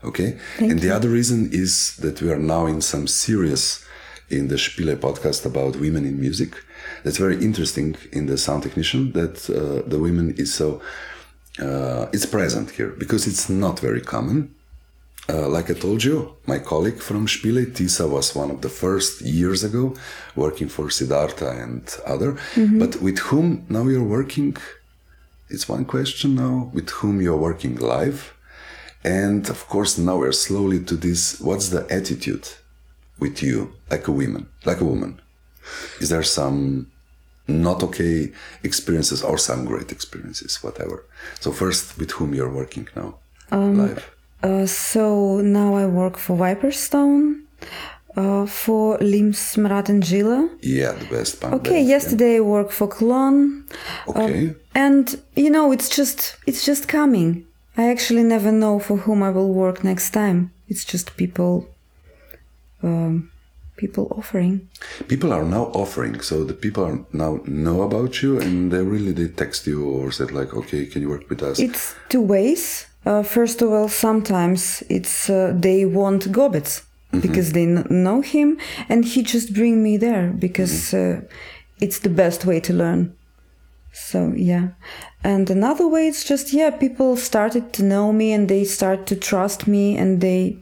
Okay. 0.04 0.36
and 0.58 0.80
the 0.80 0.90
other 0.90 1.08
reason 1.08 1.48
is 1.52 1.96
that 1.98 2.20
we 2.20 2.28
are 2.32 2.38
now 2.38 2.66
in 2.66 2.80
some 2.80 3.06
serious 3.06 3.84
in 4.28 4.48
the 4.48 4.56
Špilej 4.56 4.96
podcast 4.96 5.46
about 5.46 5.76
women 5.76 6.04
in 6.04 6.18
music. 6.18 6.56
That's 7.04 7.18
very 7.18 7.36
interesting 7.36 7.96
in 8.10 8.26
the 8.26 8.36
sound 8.36 8.64
technician 8.64 9.12
that 9.12 9.48
uh, 9.48 9.88
the 9.88 9.98
women 9.98 10.34
is 10.36 10.52
so 10.52 10.80
uh, 11.60 12.06
it's 12.12 12.26
present 12.26 12.70
here 12.70 12.88
because 12.98 13.26
it's 13.26 13.48
not 13.48 13.78
very 13.78 14.00
common. 14.00 14.54
Uh, 15.28 15.48
like 15.48 15.70
I 15.70 15.74
told 15.74 16.02
you, 16.02 16.34
my 16.46 16.58
colleague 16.58 17.00
from 17.00 17.26
Špilej, 17.26 17.72
Tisa, 17.74 18.08
was 18.08 18.34
one 18.34 18.50
of 18.50 18.60
the 18.60 18.68
first 18.68 19.20
years 19.22 19.62
ago 19.64 19.94
working 20.34 20.68
for 20.68 20.86
Siddharta 20.88 21.62
and 21.62 21.84
other. 22.06 22.36
But 22.78 23.00
with 23.00 23.18
whom 23.18 23.64
now 23.68 23.86
you're 23.88 24.02
working? 24.02 24.56
It's 25.48 25.68
one 25.68 25.84
question 25.84 26.34
now. 26.34 26.70
With 26.74 26.90
whom 26.90 27.20
you're 27.20 27.36
working 27.36 27.76
live, 27.76 28.32
And 29.04 29.48
of 29.50 29.66
course, 29.68 29.98
now 29.98 30.16
we're 30.18 30.32
slowly 30.32 30.80
to 30.84 30.96
this. 30.96 31.40
What's 31.40 31.68
the 31.70 31.86
attitude 31.90 32.48
with 33.18 33.42
you, 33.42 33.72
like 33.90 34.06
a 34.08 34.12
woman, 34.12 34.46
like 34.64 34.80
a 34.80 34.84
woman? 34.84 35.20
Is 36.00 36.08
there 36.08 36.22
some 36.22 36.90
not 37.48 37.82
okay 37.82 38.32
experiences 38.62 39.22
or 39.22 39.38
some 39.38 39.64
great 39.64 39.90
experiences, 39.92 40.62
whatever? 40.62 41.04
So 41.40 41.50
first, 41.52 41.98
with 41.98 42.12
whom 42.12 42.34
you're 42.34 42.50
working 42.52 42.88
now, 42.96 43.18
live? 43.50 44.11
Uh, 44.42 44.66
so 44.66 45.40
now 45.40 45.74
I 45.76 45.86
work 45.86 46.16
for 46.18 46.36
Viperstone, 46.36 47.42
uh, 48.16 48.46
for 48.46 48.98
Lim 48.98 49.32
Smrat 49.32 49.88
and 49.88 50.02
Gila. 50.02 50.48
Yeah, 50.60 50.92
the 50.92 51.06
best 51.06 51.40
punk 51.40 51.54
Okay, 51.54 51.70
band, 51.74 51.86
yeah. 51.88 51.94
yesterday 51.96 52.36
I 52.36 52.40
worked 52.40 52.72
for 52.72 52.88
Clon. 52.88 53.64
Okay. 54.08 54.54
And 54.74 55.20
you 55.36 55.50
know, 55.50 55.72
it's 55.72 55.88
just 55.88 56.36
it's 56.46 56.64
just 56.64 56.88
coming. 56.88 57.44
I 57.76 57.88
actually 57.90 58.22
never 58.24 58.50
know 58.52 58.78
for 58.78 58.96
whom 58.98 59.22
I 59.22 59.30
will 59.30 59.52
work 59.52 59.82
next 59.84 60.10
time. 60.10 60.50
It's 60.68 60.84
just 60.84 61.16
people 61.16 61.68
um, 62.82 63.30
people 63.76 64.08
offering. 64.10 64.68
people 65.08 65.32
are 65.32 65.44
now 65.44 65.64
offering 65.82 66.20
so 66.20 66.44
the 66.44 66.54
people 66.54 66.84
are 66.84 66.98
now 67.12 67.40
know 67.46 67.82
about 67.82 68.22
you 68.22 68.40
and 68.40 68.70
they 68.72 68.82
really 68.82 69.12
they 69.12 69.28
text 69.28 69.66
you 69.66 69.84
or 69.88 70.10
said 70.12 70.30
like 70.30 70.52
okay 70.54 70.86
can 70.86 71.02
you 71.02 71.08
work 71.08 71.28
with 71.30 71.42
us 71.42 71.58
It's 71.58 71.94
two 72.08 72.20
ways. 72.22 72.86
Uh, 73.04 73.22
first 73.22 73.62
of 73.62 73.70
all, 73.72 73.88
sometimes 73.88 74.82
it's 74.88 75.28
uh, 75.28 75.52
they 75.60 75.84
want 75.84 76.30
Gobets 76.32 76.82
because 77.20 77.52
they 77.52 77.66
kn- 77.66 77.86
know 77.90 78.20
him, 78.22 78.58
and 78.88 79.04
he 79.04 79.22
just 79.22 79.52
bring 79.54 79.82
me 79.82 79.96
there 79.98 80.32
because 80.38 80.94
uh, 80.94 81.20
it's 81.80 81.98
the 82.00 82.08
best 82.10 82.44
way 82.46 82.60
to 82.60 82.72
learn. 82.72 83.14
So 83.92 84.32
yeah, 84.36 84.68
and 85.24 85.50
another 85.50 85.86
way 85.88 86.08
it's 86.08 86.24
just 86.24 86.52
yeah 86.52 86.70
people 86.70 87.16
started 87.16 87.72
to 87.74 87.82
know 87.82 88.12
me 88.12 88.32
and 88.32 88.48
they 88.48 88.64
start 88.64 89.06
to 89.06 89.16
trust 89.16 89.66
me 89.66 89.98
and 89.98 90.20
they 90.20 90.56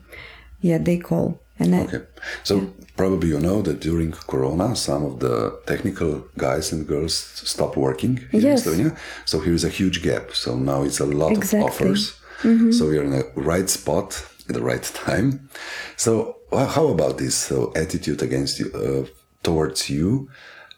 yeah 0.62 0.78
they 0.78 0.98
call 0.98 1.38
and 1.58 1.74
I, 1.74 1.80
okay 1.82 2.02
so 2.42 2.70
probably 2.96 3.28
you 3.28 3.38
know 3.40 3.62
that 3.62 3.80
during 3.80 4.12
corona 4.12 4.74
some 4.76 5.04
of 5.06 5.20
the 5.20 5.58
technical 5.66 6.24
guys 6.36 6.72
and 6.72 6.86
girls 6.86 7.14
stopped 7.44 7.76
working 7.76 8.16
here 8.32 8.40
Yes. 8.42 8.66
in 8.66 8.72
Estonia. 8.72 8.98
so 9.24 9.38
here 9.40 9.54
is 9.54 9.64
a 9.64 9.68
huge 9.70 10.02
gap 10.02 10.34
so 10.34 10.56
now 10.56 10.82
it's 10.82 11.00
a 11.00 11.06
lot 11.06 11.32
Exactly. 11.32 11.60
of 11.60 11.64
offers 11.70 12.19
so 12.42 12.90
you're 12.90 13.04
in 13.04 13.10
the 13.10 13.30
right 13.34 13.68
spot 13.68 14.26
at 14.48 14.54
the 14.54 14.62
right 14.62 14.82
time. 14.82 15.48
So 15.96 16.36
how 16.52 16.88
about 16.88 17.18
this 17.18 17.34
so 17.34 17.72
attitude 17.76 18.22
against 18.22 18.58
you 18.58 18.72
uh, 18.72 19.06
towards 19.42 19.88
you 19.90 20.28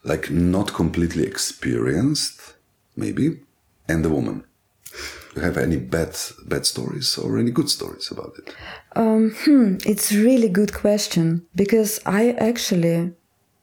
like 0.04 0.31
not 0.31 0.75
completely 0.75 1.25
experienced 1.25 2.54
maybe 2.97 3.40
and 3.88 4.04
the 4.04 4.11
woman? 4.11 4.45
Do 5.35 5.40
you 5.40 5.47
have 5.47 5.57
any 5.57 5.76
bad 5.76 6.16
bad 6.47 6.66
stories 6.66 7.16
or 7.16 7.38
any 7.38 7.50
good 7.50 7.71
stories 7.71 8.11
about 8.11 8.35
it? 8.38 8.54
It's 9.87 10.12
really 10.12 10.49
good 10.49 10.73
question 10.75 11.47
because 11.54 12.00
I 12.04 12.33
actually 12.33 13.12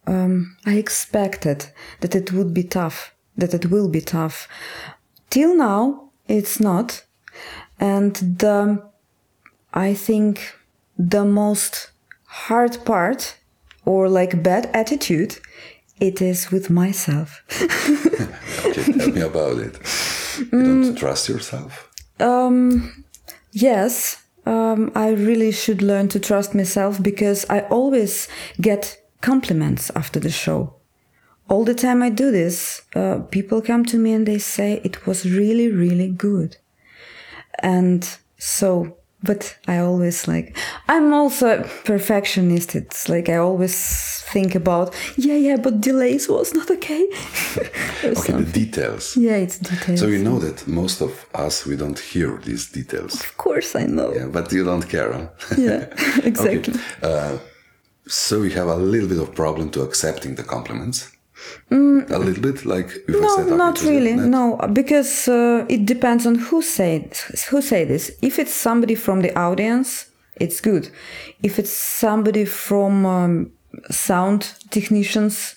um, 0.07 0.57
I 0.65 0.75
expected 0.75 1.67
that 1.99 2.15
it 2.15 2.31
would 2.31 2.53
be 2.53 2.63
tough, 2.63 3.13
that 3.37 3.53
it 3.53 3.67
will 3.67 3.89
be 3.89 4.01
tough. 4.01 4.47
Till 5.29 5.55
now, 5.55 6.09
it's 6.27 6.59
not, 6.59 7.03
and 7.79 8.15
the 8.15 8.83
I 9.73 9.93
think 9.93 10.55
the 10.97 11.25
most 11.25 11.91
hard 12.25 12.83
part 12.85 13.37
or 13.85 14.09
like 14.09 14.43
bad 14.43 14.69
attitude 14.73 15.39
it 15.99 16.21
is 16.21 16.51
with 16.51 16.69
myself. 16.69 17.43
Okay, 18.59 18.91
tell 18.91 19.11
me 19.11 19.21
about 19.21 19.57
it. 19.57 19.79
You 20.51 20.63
don't 20.83 20.95
trust 20.97 21.29
yourself? 21.29 21.89
Um, 22.19 23.05
Yes, 23.51 24.23
um, 24.45 24.91
I 24.95 25.09
really 25.09 25.51
should 25.51 25.81
learn 25.81 26.07
to 26.09 26.19
trust 26.19 26.53
myself 26.53 27.01
because 27.01 27.45
I 27.49 27.61
always 27.61 28.27
get 28.61 28.97
compliments 29.21 29.91
after 29.95 30.19
the 30.19 30.29
show. 30.29 30.75
All 31.49 31.63
the 31.63 31.73
time 31.73 32.03
I 32.03 32.09
do 32.09 32.29
this, 32.29 32.83
uh, 32.95 33.19
people 33.31 33.61
come 33.61 33.83
to 33.85 33.97
me 33.97 34.13
and 34.13 34.27
they 34.27 34.37
say 34.37 34.81
it 34.83 35.07
was 35.07 35.29
really, 35.29 35.71
really 35.71 36.09
good. 36.09 36.57
And 37.61 38.07
so, 38.37 38.95
but 39.21 39.57
I 39.67 39.79
always 39.79 40.27
like, 40.27 40.55
I'm 40.87 41.13
also 41.13 41.59
a 41.59 41.63
perfectionist. 41.83 42.75
It's 42.75 43.09
like 43.09 43.27
I 43.29 43.35
always 43.37 44.23
think 44.31 44.55
about, 44.55 44.95
yeah, 45.17 45.35
yeah, 45.35 45.57
but 45.57 45.81
delays 45.81 46.29
was 46.29 46.53
not 46.53 46.69
okay. 46.71 47.07
Okay, 48.01 48.33
the 48.33 48.51
details. 48.53 49.17
Yeah, 49.17 49.35
it's 49.35 49.59
details. 49.59 49.99
So 49.99 50.07
you 50.07 50.19
know 50.23 50.39
that 50.39 50.65
most 50.67 51.01
of 51.01 51.25
us 51.33 51.65
we 51.65 51.75
don't 51.75 51.99
hear 51.99 52.37
these 52.45 52.71
details. 52.71 53.15
of 53.15 53.35
course, 53.37 53.75
I 53.75 53.85
know. 53.87 54.13
Yeah, 54.13 54.27
but 54.27 54.51
you 54.53 54.63
don't 54.63 54.87
care, 54.87 55.11
huh? 55.11 55.27
Yeah, 55.57 55.85
exactly. 56.23 56.73
Okay, 57.03 57.39
So 58.07 58.39
we 58.39 58.51
have 58.53 58.67
a 58.67 58.75
little 58.75 59.07
bit 59.09 59.19
of 59.19 59.35
problem 59.35 59.69
to 59.71 59.81
accepting 59.81 60.35
the 60.35 60.43
compliments. 60.43 61.11
A 61.71 62.19
little 62.19 62.41
bit, 62.41 62.65
like 62.65 62.89
No, 63.07 63.43
not 63.55 63.81
really. 63.83 64.15
net. 64.15 64.27
No, 64.27 64.57
because 64.73 65.27
uh, 65.27 65.65
it 65.69 65.85
depends 65.85 66.25
on 66.25 66.35
who 66.35 66.61
say 66.61 67.09
who 67.49 67.61
say 67.61 67.85
this. 67.85 68.11
If 68.21 68.39
it's 68.39 68.53
somebody 68.53 68.95
from 68.95 69.21
the 69.21 69.37
audience, 69.37 70.07
it's 70.35 70.61
good. 70.61 70.89
If 71.43 71.59
it's 71.59 71.71
somebody 71.71 72.45
from 72.45 73.05
um, 73.05 73.51
sound 73.89 74.53
technicians, 74.69 75.55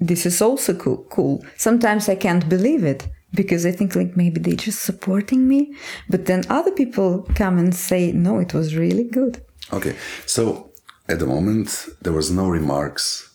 this 0.00 0.26
is 0.26 0.42
also 0.42 0.74
cool. 0.74 1.06
Cool. 1.10 1.44
Sometimes 1.56 2.08
I 2.08 2.16
can't 2.16 2.48
believe 2.48 2.84
it 2.84 3.08
because 3.34 3.66
I 3.66 3.72
think 3.72 3.94
like 3.96 4.16
maybe 4.16 4.40
they're 4.40 4.54
just 4.66 4.82
supporting 4.82 5.48
me, 5.48 5.74
but 6.08 6.26
then 6.26 6.42
other 6.48 6.70
people 6.72 7.26
come 7.34 7.58
and 7.58 7.74
say, 7.74 8.12
"No, 8.12 8.38
it 8.38 8.52
was 8.54 8.76
really 8.76 9.04
good." 9.04 9.40
Okay, 9.72 9.94
so 10.26 10.70
at 11.08 11.18
the 11.18 11.26
moment 11.26 11.88
there 12.02 12.12
was 12.12 12.30
no 12.30 12.48
remarks 12.48 13.30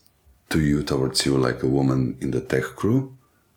to 0.52 0.60
you 0.60 0.84
towards 0.84 1.26
you 1.26 1.38
like 1.48 1.64
a 1.64 1.68
woman 1.68 2.16
in 2.22 2.32
the 2.32 2.42
tech 2.42 2.64
crew. 2.76 3.02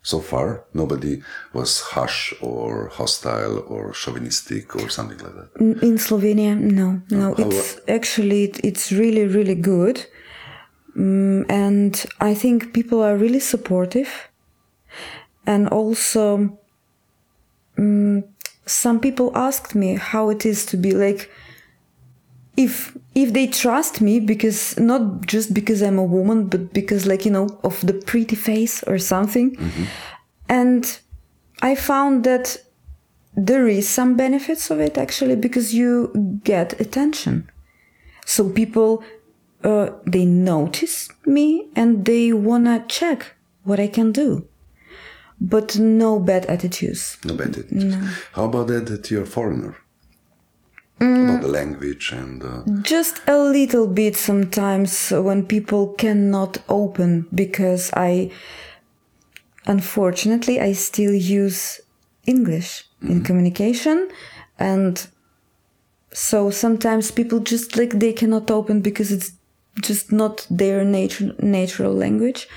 So 0.01 0.19
far, 0.19 0.63
nobody 0.73 1.21
was 1.53 1.81
harsh 1.81 2.33
or 2.39 2.89
hostile 2.99 3.63
or 3.67 3.91
chauvinistic 3.91 4.75
or 4.75 4.87
something 4.89 5.17
like 5.25 5.33
that. 5.39 5.49
In 5.89 5.97
Slovenia, 5.97 6.53
no, 6.55 7.01
no. 7.09 7.33
how- 7.33 7.43
It's 7.43 7.79
actually 7.87 8.43
it- 8.43 8.61
it's 8.69 8.85
really 8.91 9.25
really 9.37 9.55
good, 9.73 9.97
Mm, 10.97 11.43
and 11.49 11.93
I 12.21 12.33
think 12.41 12.71
people 12.71 12.99
are 13.03 13.17
really 13.17 13.41
supportive, 13.41 14.07
and 15.45 15.67
also 15.67 16.21
mm, 17.77 18.23
some 18.65 18.99
people 18.99 19.27
asked 19.35 19.75
me 19.75 19.89
how 19.95 20.29
it 20.29 20.45
is 20.45 20.65
to 20.67 20.77
be 20.77 20.91
like 20.93 21.29
if 22.57 22.97
if 23.13 23.33
they 23.33 23.47
trust 23.47 24.01
me 24.01 24.19
because 24.19 24.77
not 24.79 25.25
just 25.25 25.53
because 25.53 25.81
I'm 25.81 25.97
a 25.97 26.03
woman, 26.03 26.47
but 26.47 26.73
because 26.73 27.05
like 27.05 27.25
you 27.25 27.31
know 27.31 27.59
of 27.63 27.85
the 27.85 27.93
pretty 27.93 28.35
face 28.35 28.83
or 28.83 28.97
something, 28.97 29.57
and 30.49 30.99
I 31.61 31.75
found 31.75 32.23
that 32.23 32.57
there 33.35 33.67
is 33.67 33.87
some 33.87 34.15
benefits 34.15 34.69
of 34.71 34.79
it 34.79 34.97
actually 34.97 35.35
because 35.35 35.73
you 35.73 36.39
get 36.43 36.79
attention. 36.79 37.49
So 38.25 38.49
people 38.49 39.03
uh, 39.63 39.89
they 40.05 40.25
notice 40.25 41.09
me 41.25 41.67
and 41.75 42.05
they 42.05 42.31
wanna 42.31 42.85
check 42.87 43.33
what 43.63 43.79
i 43.79 43.87
can 43.87 44.11
do. 44.11 44.47
But 45.41 45.77
no 45.77 46.19
bad 46.19 46.45
attitudes. 46.45 47.17
No 47.25 47.33
bad 47.35 47.49
attitude. 47.49 47.93
How 48.33 48.45
about 48.45 48.67
that 48.67 48.85
that 48.87 49.11
you're 49.11 49.23
a 49.23 49.25
foreigner? 49.25 49.75
Mm. 50.99 51.29
About 51.29 51.41
the 51.41 51.47
language 51.49 52.13
and 52.13 52.41
uh, 52.41 52.63
just 52.81 53.21
a 53.27 53.37
little 53.37 53.85
bit 53.87 54.15
sometimes 54.15 55.11
when 55.11 55.45
people 55.45 55.87
cannot 55.89 56.59
open 56.69 57.27
because 57.35 57.91
i 57.93 58.31
unfortunately 59.65 60.61
i 60.61 60.71
still 60.71 61.13
use 61.13 61.81
english 62.25 62.85
in 63.01 63.23
communication 63.23 64.07
and 64.57 65.07
so 66.13 66.49
sometimes 66.49 67.11
people 67.11 67.39
just 67.41 67.75
like 67.75 67.99
they 67.99 68.13
cannot 68.13 68.49
open 68.49 68.79
because 68.79 69.11
it's 69.11 69.33
just 69.81 70.13
not 70.13 70.47
their 70.49 70.85
nature, 70.85 71.35
natural 71.39 71.93
language 71.93 72.47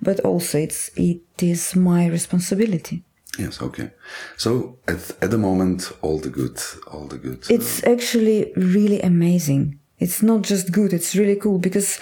but 0.00 0.20
also 0.20 0.58
it's 0.58 0.90
it 0.96 1.20
is 1.42 1.76
my 1.76 2.06
responsibility 2.06 3.04
yes, 3.38 3.60
okay. 3.62 3.90
So 4.36 4.78
at 4.88 5.10
at 5.22 5.30
the 5.30 5.38
moment, 5.38 5.92
all 6.02 6.18
the 6.18 6.30
good, 6.30 6.58
all 6.86 7.06
the 7.06 7.18
good. 7.18 7.38
uh, 7.50 7.54
it's 7.54 7.82
actually 7.84 8.52
really 8.56 9.00
amazing. 9.00 9.78
It's 9.98 10.22
not 10.22 10.42
just 10.42 10.72
good; 10.72 10.92
it's 10.92 11.14
really 11.14 11.36
cool 11.36 11.58
because 11.58 12.00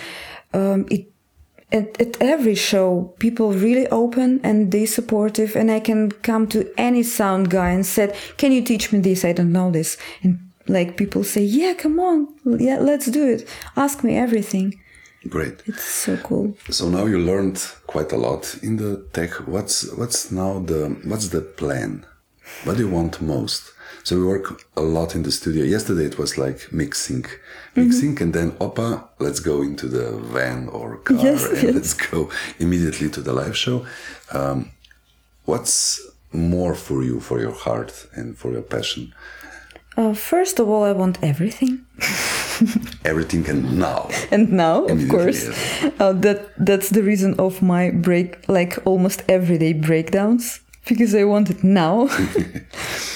um, 0.52 0.86
it 0.90 1.12
at, 1.72 2.00
at 2.00 2.20
every 2.20 2.54
show 2.54 3.14
people 3.18 3.52
really 3.52 3.88
open 3.88 4.40
and 4.42 4.70
they 4.72 4.86
supportive, 4.86 5.56
and 5.56 5.70
I 5.70 5.80
can 5.80 6.10
come 6.10 6.46
to 6.48 6.70
any 6.76 7.02
sound 7.02 7.50
guy 7.50 7.70
and 7.70 7.86
said, 7.86 8.14
"Can 8.36 8.52
you 8.52 8.62
teach 8.62 8.92
me 8.92 9.00
this? 9.00 9.24
I 9.24 9.32
don't 9.32 9.52
know 9.52 9.70
this." 9.70 9.96
And 10.22 10.38
like 10.68 10.96
people 10.96 11.24
say, 11.24 11.42
"Yeah, 11.42 11.74
come 11.74 11.98
on, 12.00 12.28
yeah, 12.44 12.78
let's 12.78 13.06
do 13.06 13.28
it. 13.28 13.48
Ask 13.76 14.04
me 14.04 14.16
everything." 14.16 14.81
Great. 15.28 15.62
It's 15.66 15.84
so 15.84 16.16
cool. 16.18 16.56
So 16.70 16.88
now 16.88 17.06
you 17.06 17.18
learned 17.18 17.58
quite 17.86 18.12
a 18.12 18.16
lot 18.16 18.56
in 18.62 18.76
the 18.76 19.04
tech. 19.12 19.30
What's 19.46 19.90
what's 19.92 20.30
now 20.30 20.58
the 20.60 20.96
what's 21.04 21.28
the 21.28 21.40
plan? 21.40 22.04
What 22.64 22.76
do 22.76 22.84
you 22.84 22.90
want 22.90 23.20
most? 23.20 23.72
So 24.04 24.16
we 24.16 24.24
work 24.24 24.64
a 24.76 24.80
lot 24.80 25.14
in 25.14 25.22
the 25.22 25.30
studio. 25.30 25.64
Yesterday 25.64 26.06
it 26.06 26.18
was 26.18 26.36
like 26.36 26.72
mixing, 26.72 27.24
mixing, 27.76 28.20
and 28.20 28.34
then 28.34 28.50
opa, 28.52 29.04
let's 29.20 29.38
go 29.38 29.62
into 29.62 29.86
the 29.86 30.18
van 30.18 30.68
or 30.68 30.96
car 30.98 31.16
Yes, 31.18 31.44
and 31.44 31.62
yes. 31.62 31.74
let's 31.74 31.94
go 31.94 32.28
immediately 32.58 33.08
to 33.10 33.20
the 33.20 33.32
live 33.32 33.56
show. 33.56 33.86
Um, 34.32 34.72
what's 35.44 36.00
more 36.32 36.74
for 36.74 37.04
you, 37.04 37.20
for 37.20 37.40
your 37.40 37.52
heart 37.52 38.06
and 38.14 38.36
for 38.36 38.50
your 38.50 38.62
passion? 38.62 39.14
Uh, 39.96 40.14
first 40.14 40.58
of 40.58 40.68
all, 40.68 40.82
I 40.82 40.92
want 40.92 41.18
everything. 41.22 41.84
Everything 43.04 43.48
and 43.48 43.78
now. 43.78 44.08
and 44.30 44.52
now 44.52 44.84
of 44.84 45.08
course 45.08 45.44
yes. 45.44 45.92
uh, 46.00 46.12
that 46.12 46.52
that's 46.58 46.90
the 46.90 47.02
reason 47.02 47.34
of 47.38 47.62
my 47.62 47.90
break 47.90 48.48
like 48.48 48.78
almost 48.84 49.22
everyday 49.28 49.72
breakdowns 49.72 50.60
because 50.86 51.14
i 51.14 51.24
want 51.24 51.50
it 51.50 51.62
now 51.62 52.08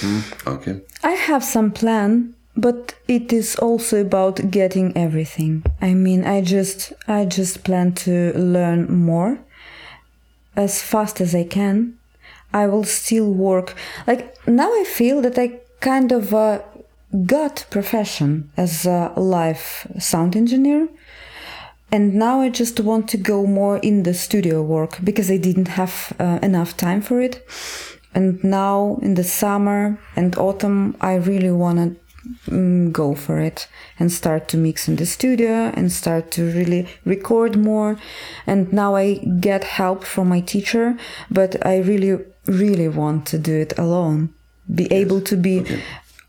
Okay. 0.47 0.81
i 1.03 1.13
have 1.13 1.43
some 1.45 1.71
plan 1.71 2.35
but 2.57 2.95
it 3.09 3.33
is 3.33 3.57
also 3.57 4.01
about 4.01 4.51
getting 4.51 4.97
everything 4.97 5.65
i 5.81 5.93
mean 5.95 6.25
i 6.25 6.41
just 6.41 6.93
i 7.09 7.25
just 7.25 7.65
plan 7.65 7.93
to 7.93 8.33
learn 8.39 8.91
more 8.91 9.39
as 10.57 10.83
fast 10.83 11.21
as 11.21 11.35
i 11.35 11.45
can 11.45 11.99
i 12.53 12.67
will 12.67 12.85
still 12.85 13.31
work 13.33 13.75
like 14.07 14.35
now 14.47 14.71
i 14.81 14.85
feel 14.85 15.21
that 15.21 15.39
i 15.39 15.61
kind 15.81 16.13
of 16.13 16.33
uh, 16.33 16.59
got 17.25 17.67
profession 17.71 18.51
as 18.57 18.85
a 18.85 19.13
live 19.17 19.87
sound 19.99 20.37
engineer 20.37 20.89
and 21.93 22.15
now 22.15 22.41
I 22.41 22.49
just 22.49 22.81
want 22.81 23.09
to 23.11 23.17
go 23.17 23.47
more 23.47 23.79
in 23.79 24.03
the 24.03 24.15
studio 24.15 24.63
work 24.63 24.99
because 25.05 25.31
I 25.31 25.37
didn't 25.37 25.69
have 25.69 26.13
uh, 26.19 26.41
enough 26.43 26.77
time 26.77 27.01
for 27.01 27.21
it. 27.21 27.47
And 28.13 28.43
now 28.43 28.99
in 29.03 29.15
the 29.15 29.23
summer 29.23 29.99
and 30.17 30.37
autumn, 30.37 30.97
I 31.01 31.15
really 31.15 31.53
want 31.53 31.79
to 31.79 32.51
mm, 32.51 32.93
go 32.93 33.15
for 33.15 33.39
it 33.39 33.69
and 34.01 34.11
start 34.11 34.49
to 34.49 34.57
mix 34.57 34.89
in 34.89 34.97
the 34.97 35.07
studio 35.07 35.71
and 35.75 35.93
start 35.93 36.33
to 36.33 36.51
really 36.53 36.89
record 37.05 37.57
more. 37.57 37.99
And 38.47 38.73
now 38.73 38.97
I 38.97 39.15
get 39.41 39.63
help 39.63 40.03
from 40.03 40.29
my 40.29 40.41
teacher, 40.41 40.97
but 41.31 41.65
I 41.65 41.79
really, 41.79 42.25
really 42.47 42.89
want 42.89 43.27
to 43.27 43.39
do 43.39 43.55
it 43.55 43.79
alone. 43.79 44.35
Be 44.75 44.93
able 44.93 45.21
to 45.21 45.37
be 45.37 45.65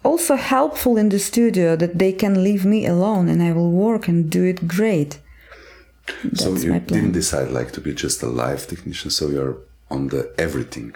also 0.04 0.36
helpful 0.36 0.98
in 0.98 1.10
the 1.10 1.20
studio 1.20 1.76
that 1.76 1.98
they 2.00 2.12
can 2.14 2.44
leave 2.44 2.66
me 2.66 2.86
alone 2.86 3.28
and 3.30 3.42
I 3.42 3.52
will 3.52 3.72
work 3.72 4.08
and 4.08 4.30
do 4.30 4.44
it 4.44 4.68
great. 4.68 5.20
so 6.34 6.52
That's 6.52 6.64
you 6.64 6.72
my 6.72 6.80
plan. 6.80 7.02
didn't 7.02 7.14
decide 7.14 7.50
like 7.52 7.72
to 7.74 7.82
be 7.82 7.94
just 7.94 8.24
a 8.24 8.28
live 8.28 8.68
technician, 8.68 9.12
so 9.12 9.30
you're 9.30 9.58
on 9.90 10.08
the 10.08 10.32
everything. 10.38 10.96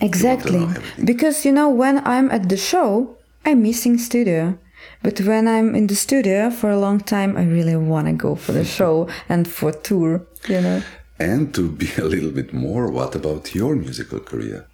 Exactly. 0.00 0.58
know 0.60 0.68
everything. 0.70 1.04
Because 1.04 1.44
you 1.44 1.52
know, 1.52 1.68
when 1.68 1.98
I'm 2.06 2.30
at 2.30 2.48
the 2.48 2.56
show, 2.56 3.16
I'm 3.44 3.62
missing 3.62 3.98
studio. 3.98 4.58
But 5.02 5.20
when 5.20 5.48
I'm 5.48 5.74
in 5.74 5.86
the 5.88 5.94
studio 5.96 6.50
for 6.50 6.70
a 6.70 6.78
long 6.78 7.00
time, 7.00 7.36
I 7.36 7.44
really 7.44 7.76
want 7.76 8.06
to 8.06 8.12
go 8.12 8.34
for 8.36 8.52
the 8.52 8.64
show 8.64 9.08
and 9.28 9.46
for 9.48 9.72
tour, 9.72 10.22
you 10.48 10.60
know. 10.60 10.82
And 11.18 11.52
to 11.54 11.68
be 11.68 11.88
a 11.98 12.04
little 12.04 12.30
bit 12.30 12.52
more, 12.52 12.90
what 12.90 13.14
about 13.16 13.54
your 13.54 13.74
musical 13.74 14.20
career? 14.20 14.66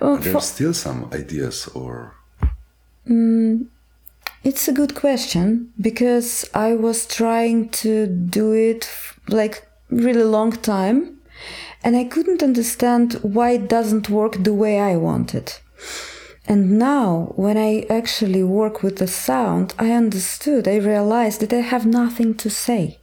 Oh, 0.00 0.14
Are 0.14 0.18
there 0.18 0.32
for- 0.32 0.40
still 0.40 0.74
some 0.74 1.10
ideas 1.12 1.68
or 1.74 2.14
Mm, 3.08 3.68
it's 4.42 4.66
a 4.66 4.72
good 4.72 4.94
question 4.94 5.72
because 5.80 6.48
I 6.54 6.74
was 6.74 7.06
trying 7.06 7.68
to 7.70 8.06
do 8.06 8.52
it 8.52 8.90
like 9.28 9.66
really 9.90 10.24
long 10.24 10.52
time 10.52 11.20
and 11.84 11.96
I 11.96 12.04
couldn't 12.04 12.42
understand 12.42 13.14
why 13.22 13.50
it 13.52 13.68
doesn't 13.68 14.10
work 14.10 14.42
the 14.42 14.54
way 14.54 14.80
I 14.80 14.96
want 14.96 15.34
it. 15.34 15.60
And 16.48 16.78
now, 16.78 17.32
when 17.36 17.56
I 17.56 17.86
actually 17.90 18.42
work 18.42 18.82
with 18.82 18.98
the 18.98 19.08
sound, 19.08 19.74
I 19.78 19.90
understood, 19.92 20.68
I 20.68 20.76
realized 20.76 21.40
that 21.40 21.52
I 21.52 21.60
have 21.60 21.86
nothing 21.86 22.34
to 22.36 22.50
say. 22.50 22.98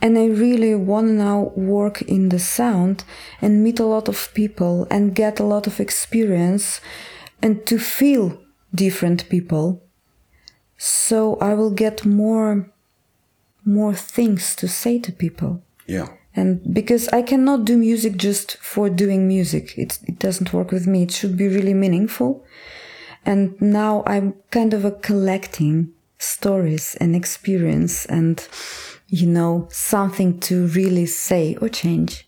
And 0.00 0.18
I 0.18 0.26
really 0.26 0.74
want 0.74 1.08
to 1.08 1.12
now 1.12 1.52
work 1.56 2.02
in 2.02 2.28
the 2.28 2.38
sound 2.38 3.04
and 3.40 3.62
meet 3.62 3.80
a 3.80 3.86
lot 3.86 4.08
of 4.08 4.32
people 4.34 4.86
and 4.90 5.14
get 5.14 5.40
a 5.40 5.44
lot 5.44 5.66
of 5.66 5.80
experience 5.80 6.80
and 7.40 7.64
to 7.66 7.78
feel 7.78 8.38
different 8.74 9.28
people. 9.28 9.82
So 10.78 11.36
I 11.36 11.54
will 11.54 11.70
get 11.70 12.04
more 12.04 12.68
more 13.64 13.94
things 13.94 14.56
to 14.56 14.66
say 14.66 14.98
to 14.98 15.12
people. 15.12 15.62
yeah? 15.86 16.08
And 16.34 16.74
because 16.74 17.08
I 17.08 17.22
cannot 17.22 17.64
do 17.64 17.76
music 17.76 18.16
just 18.16 18.56
for 18.56 18.88
doing 18.88 19.28
music, 19.28 19.76
it, 19.76 19.98
it 20.06 20.18
doesn't 20.18 20.52
work 20.52 20.72
with 20.72 20.86
me. 20.86 21.02
It 21.02 21.12
should 21.12 21.36
be 21.36 21.46
really 21.46 21.74
meaningful. 21.74 22.44
And 23.24 23.60
now 23.60 24.02
I'm 24.06 24.34
kind 24.50 24.74
of 24.74 24.84
a 24.84 24.90
collecting 24.90 25.92
stories 26.18 26.96
and 27.00 27.14
experience 27.14 28.06
and, 28.06 28.46
you 29.08 29.26
know, 29.26 29.68
something 29.70 30.40
to 30.40 30.66
really 30.68 31.06
say 31.06 31.56
or 31.60 31.68
change. 31.68 32.26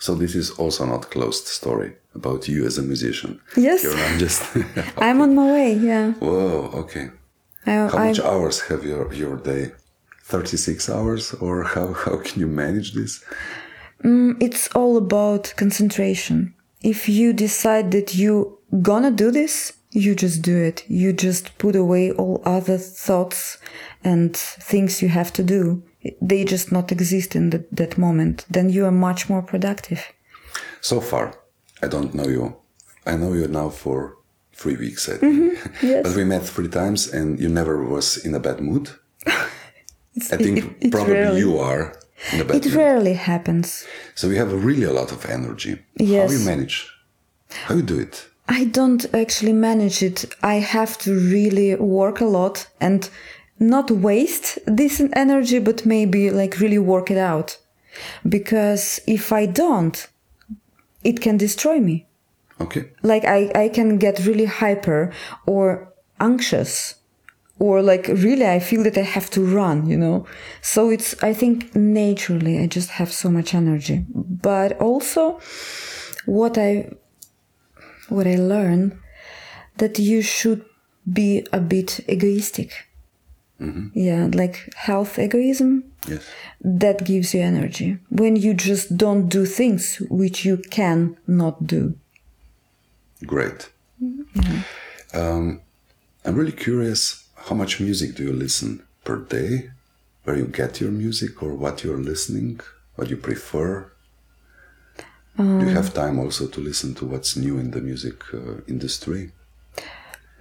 So 0.00 0.14
this 0.14 0.34
is 0.34 0.50
also 0.50 0.86
not 0.86 1.10
closed 1.10 1.46
story 1.46 1.92
about 2.14 2.48
you 2.48 2.66
as 2.66 2.78
a 2.78 2.82
musician. 2.82 3.38
Yes. 3.56 3.84
You're 3.84 3.96
not 3.96 4.18
just. 4.18 4.42
I'm 4.96 5.20
on 5.20 5.34
my 5.34 5.52
way, 5.52 5.74
yeah. 5.74 6.12
Whoa. 6.14 6.70
Okay. 6.82 7.10
I, 7.66 7.72
How 7.72 7.98
I, 7.98 8.06
much 8.08 8.20
hours 8.20 8.60
have 8.62 8.82
your 8.84 9.12
your 9.12 9.36
day? 9.36 9.72
Thirty 10.24 10.56
six 10.56 10.88
hours, 10.88 11.34
or 11.34 11.64
how 11.64 11.92
how 12.04 12.16
can 12.16 12.40
you 12.40 12.46
manage 12.46 12.94
this? 12.94 13.22
Mm, 14.02 14.36
it's 14.40 14.68
all 14.74 14.96
about 14.96 15.52
concentration. 15.56 16.54
If 16.82 17.08
you 17.08 17.34
decide 17.34 17.90
that 17.90 18.14
you 18.14 18.58
gonna 18.80 19.10
do 19.10 19.30
this, 19.30 19.74
you 19.90 20.14
just 20.14 20.40
do 20.40 20.56
it. 20.56 20.84
You 20.88 21.12
just 21.12 21.58
put 21.58 21.76
away 21.76 22.12
all 22.12 22.40
other 22.44 22.78
thoughts 22.78 23.58
and 24.02 24.34
things 24.34 25.02
you 25.02 25.08
have 25.08 25.32
to 25.34 25.42
do. 25.42 25.82
They 26.20 26.44
just 26.44 26.72
not 26.72 26.90
exist 26.92 27.34
in 27.36 27.50
the, 27.50 27.64
that 27.72 27.98
moment. 27.98 28.44
Then 28.50 28.70
you 28.70 28.84
are 28.86 28.90
much 28.92 29.28
more 29.28 29.42
productive. 29.42 30.00
So 30.80 31.00
far, 31.00 31.34
I 31.82 31.88
don't 31.88 32.14
know 32.14 32.26
you. 32.28 32.56
I 33.06 33.16
know 33.16 33.32
you 33.34 33.48
now 33.48 33.68
for 33.70 34.16
three 34.54 34.76
weeks, 34.76 35.08
I 35.08 35.16
think. 35.18 35.34
Mm-hmm. 35.58 35.86
yes. 35.86 36.02
but 36.06 36.16
we 36.16 36.24
met 36.24 36.42
three 36.42 36.68
times, 36.68 37.12
and 37.12 37.38
you 37.40 37.48
never 37.48 37.84
was 37.84 38.16
in 38.24 38.34
a 38.34 38.40
bad 38.40 38.60
mood. 38.60 38.90
I 39.26 40.36
think 40.36 40.58
it- 40.58 40.64
it 40.80 40.90
probably 40.92 41.14
rarely- 41.14 41.40
you 41.40 41.58
are 41.58 41.92
in 42.32 42.40
a 42.40 42.44
bad 42.44 42.56
It 42.56 42.64
mood. 42.66 42.74
rarely 42.74 43.14
happens. 43.14 43.86
So 44.14 44.28
you 44.28 44.36
have 44.36 44.52
really 44.64 44.84
a 44.84 44.92
lot 44.92 45.12
of 45.12 45.24
energy. 45.26 45.78
yes. 45.98 46.30
How 46.30 46.38
you 46.38 46.44
manage? 46.44 46.88
How 47.66 47.74
you 47.74 47.82
do 47.82 47.98
it? 47.98 48.26
I 48.48 48.64
don't 48.64 49.06
actually 49.14 49.52
manage 49.52 50.02
it. 50.02 50.24
I 50.42 50.54
have 50.60 50.98
to 50.98 51.12
really 51.12 51.74
work 51.76 52.20
a 52.20 52.24
lot 52.26 52.66
and 52.80 53.08
not 53.60 53.90
waste 53.90 54.58
this 54.66 55.00
energy, 55.12 55.58
but 55.58 55.86
maybe 55.86 56.30
like 56.30 56.58
really 56.58 56.78
work 56.78 57.10
it 57.10 57.18
out. 57.18 57.58
Because 58.28 59.00
if 59.06 59.32
I 59.32 59.46
don't, 59.46 60.08
it 61.04 61.20
can 61.20 61.36
destroy 61.36 61.78
me. 61.78 62.06
Okay. 62.60 62.90
Like 63.02 63.24
I, 63.24 63.50
I 63.54 63.68
can 63.68 63.98
get 63.98 64.26
really 64.26 64.46
hyper 64.46 65.12
or 65.46 65.92
anxious 66.18 66.96
or 67.58 67.82
like 67.82 68.08
really 68.08 68.46
I 68.46 68.58
feel 68.58 68.82
that 68.84 68.96
I 68.96 69.02
have 69.02 69.30
to 69.30 69.44
run, 69.44 69.86
you 69.86 69.96
know. 69.96 70.26
So 70.62 70.90
it's 70.90 71.22
I 71.22 71.34
think 71.34 71.74
naturally 71.76 72.58
I 72.58 72.66
just 72.66 72.90
have 72.90 73.12
so 73.12 73.30
much 73.30 73.54
energy. 73.54 74.04
But 74.14 74.80
also 74.80 75.40
what 76.26 76.56
I 76.58 76.90
what 78.08 78.26
I 78.26 78.36
learned 78.36 78.98
that 79.76 79.98
you 79.98 80.22
should 80.22 80.64
be 81.10 81.46
a 81.52 81.60
bit 81.60 82.00
egoistic. 82.08 82.89
Yeah, 83.94 84.28
like 84.32 84.72
health 84.74 85.18
egoism 85.18 85.84
Yes. 86.08 86.22
that 86.64 87.04
gives 87.04 87.34
you 87.34 87.42
energy 87.42 87.98
when 88.08 88.36
you 88.36 88.54
just 88.54 88.96
don't 88.96 89.28
do 89.28 89.44
things 89.44 89.96
which 90.08 90.46
you 90.46 90.56
can 90.70 91.16
not 91.26 91.66
do. 91.66 91.94
Great. 93.26 93.68
Um, 95.12 95.60
I'm 96.24 96.34
really 96.36 96.52
curious. 96.52 97.28
How 97.34 97.54
much 97.54 97.80
music 97.80 98.14
do 98.16 98.22
you 98.22 98.32
listen 98.32 98.82
per 99.04 99.16
day? 99.18 99.70
Where 100.24 100.36
you 100.36 100.46
get 100.46 100.80
your 100.80 100.90
music, 100.90 101.42
or 101.42 101.54
what 101.54 101.82
you're 101.84 101.98
listening? 102.12 102.60
What 102.96 103.10
you 103.10 103.16
prefer? 103.16 103.90
do 105.36 105.64
you 105.64 105.74
have 105.74 105.94
time 105.94 106.18
also 106.18 106.46
to 106.48 106.60
listen 106.60 106.94
to 106.94 107.06
what's 107.06 107.34
new 107.34 107.58
in 107.58 107.70
the 107.70 107.80
music 107.80 108.22
uh, 108.34 108.60
industry? 108.68 109.32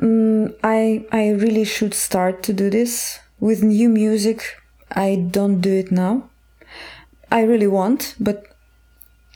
I 0.02 1.06
I 1.12 1.30
really 1.32 1.66
should 1.66 1.94
start 1.94 2.44
to 2.44 2.54
do 2.54 2.70
this 2.70 3.20
with 3.40 3.64
new 3.64 3.90
music. 3.90 4.56
I 4.92 5.28
don't 5.32 5.62
do 5.62 5.72
it 5.74 5.92
now. 5.92 6.30
I 7.32 7.42
really 7.44 7.68
want, 7.68 8.16
but 8.20 8.44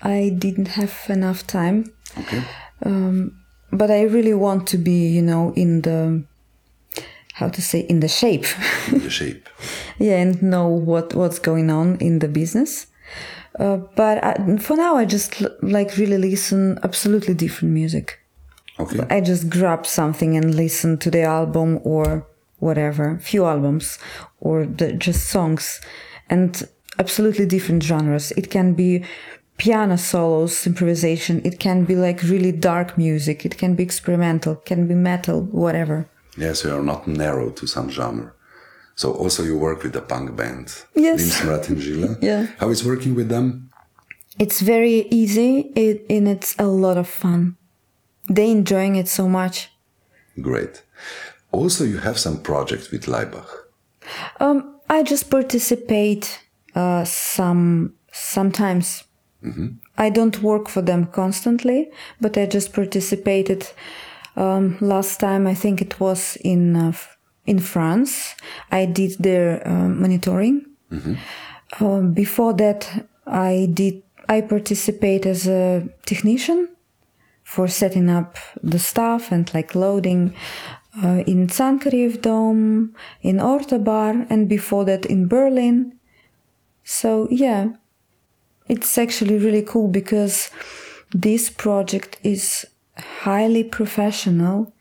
I 0.02 0.32
didn't 0.38 0.70
have 0.70 0.94
enough 1.10 1.46
time. 1.48 1.92
Okay. 2.18 2.44
Um, 2.86 3.32
But 3.72 3.90
I 3.90 4.04
really 4.04 4.36
want 4.36 4.68
to 4.68 4.78
be, 4.78 5.08
you 5.16 5.22
know, 5.24 5.52
in 5.56 5.82
the 5.82 6.24
how 7.34 7.50
to 7.50 7.62
say 7.62 7.80
in 7.90 8.00
the 8.00 8.08
shape. 8.08 8.46
In 8.92 9.00
the 9.00 9.10
shape. 9.10 9.50
yeah, 10.00 10.22
and 10.22 10.42
know 10.42 10.68
what 10.68 11.14
what's 11.16 11.40
going 11.40 11.72
on 11.72 11.98
in 12.00 12.20
the 12.20 12.28
business. 12.28 12.88
Uh, 13.60 13.78
but 13.96 14.24
I, 14.24 14.58
for 14.58 14.78
now, 14.78 14.96
I 15.02 15.06
just 15.06 15.42
l- 15.42 15.50
like 15.62 15.98
really 15.98 16.18
listen 16.32 16.78
absolutely 16.84 17.34
different 17.34 17.74
music. 17.74 18.20
Okay. 18.80 19.06
I 19.10 19.22
just 19.22 19.50
grab 19.50 19.86
something 19.86 20.36
and 20.36 20.56
listen 20.56 20.98
to 21.00 21.12
the 21.12 21.24
album 21.24 21.80
or 21.84 22.28
whatever, 22.60 23.20
few 23.20 23.46
albums 23.46 24.00
or 24.40 24.66
the, 24.66 24.94
just 24.94 25.30
songs 25.30 25.82
and 26.30 26.68
absolutely 26.98 27.46
different 27.46 27.84
genres. 27.84 28.32
It 28.32 28.50
can 28.50 28.74
be 28.74 29.04
piano 29.58 29.98
solos, 29.98 30.66
improvisation. 30.66 31.42
It 31.44 31.60
can 31.60 31.86
be 31.86 31.96
like 31.96 32.24
really 32.24 32.52
dark 32.52 32.98
music. 32.98 33.46
It 33.46 33.58
can 33.58 33.76
be 33.76 33.84
experimental, 33.84 34.56
can 34.56 34.88
be 34.88 34.96
metal, 34.96 35.42
whatever. 35.42 36.08
Yes, 36.38 36.64
you 36.64 36.76
are 36.76 36.82
not 36.84 37.08
narrow 37.08 37.52
to 37.52 37.68
some 37.68 37.90
genre. 37.90 38.34
So 38.96 39.14
also 39.14 39.44
you 39.44 39.58
work 39.58 39.84
with 39.84 39.94
the 39.94 40.02
punk 40.02 40.36
band. 40.36 40.84
Yes. 40.96 41.42
And 41.42 41.80
Gila. 41.80 42.18
Yeah. 42.22 42.48
How 42.60 42.70
is 42.70 42.84
working 42.84 43.16
with 43.16 43.30
them? 43.30 43.70
It's 44.40 44.62
very 44.62 45.08
easy 45.12 45.72
it, 45.76 46.06
and 46.10 46.28
it's 46.28 46.56
a 46.58 46.66
lot 46.66 46.98
of 46.98 47.08
fun. 47.08 47.56
They 48.30 48.52
enjoying 48.52 48.96
it 48.96 49.08
so 49.08 49.28
much. 49.28 49.70
Great. 50.42 50.84
Also, 51.52 51.84
you 51.84 51.98
have 52.00 52.18
some 52.18 52.42
projects 52.42 52.92
with 52.92 53.06
Laibach. 53.06 53.48
Um, 54.40 54.80
I 54.90 55.04
just 55.04 55.30
participate 55.30 56.40
uh, 56.76 57.04
some 57.06 57.94
sometimes. 58.12 59.04
I 59.98 60.10
don't 60.10 60.42
work 60.42 60.70
for 60.70 60.82
them 60.82 61.06
constantly, 61.08 61.92
but 62.22 62.38
I 62.38 62.46
just 62.46 62.74
participated. 62.74 63.68
Um, 64.36 64.78
last 64.80 65.20
time, 65.20 65.46
I 65.46 65.54
think 65.54 65.82
it 65.82 66.00
was 66.00 66.38
in 66.38 66.76
uh, 66.76 66.94
in 67.46 67.60
France. 67.60 68.36
I 68.72 68.86
did 68.86 69.18
their 69.20 69.68
uh, 69.68 69.90
monitoring. 69.90 70.66
Um, 71.80 72.14
before 72.14 72.54
that, 72.54 73.08
I 73.28 73.70
did. 73.74 74.04
I 74.30 74.42
participate 74.42 75.26
as 75.26 75.48
a 75.48 75.88
technician 76.06 76.73
for 77.54 77.68
setting 77.68 78.10
up 78.10 78.38
the 78.64 78.80
stuff 78.80 79.32
and 79.32 79.54
like 79.54 79.76
loading 79.76 80.34
uh, 81.04 81.22
in 81.28 81.46
Cankarjev 81.46 82.20
Dom, 82.20 82.96
in 83.22 83.40
Orto 83.40 83.78
Bar, 83.78 84.26
and 84.28 84.50
before 84.50 84.86
that 84.86 85.06
in 85.06 85.28
Berlin. 85.28 85.94
So 86.84 87.28
yeah, 87.30 87.74
it's 88.68 88.98
actually 88.98 89.38
really 89.38 89.62
cool 89.62 89.88
because 89.88 90.50
this 91.14 91.52
project 91.52 92.18
is 92.24 92.66
highly 92.98 93.64
professional 93.64 94.74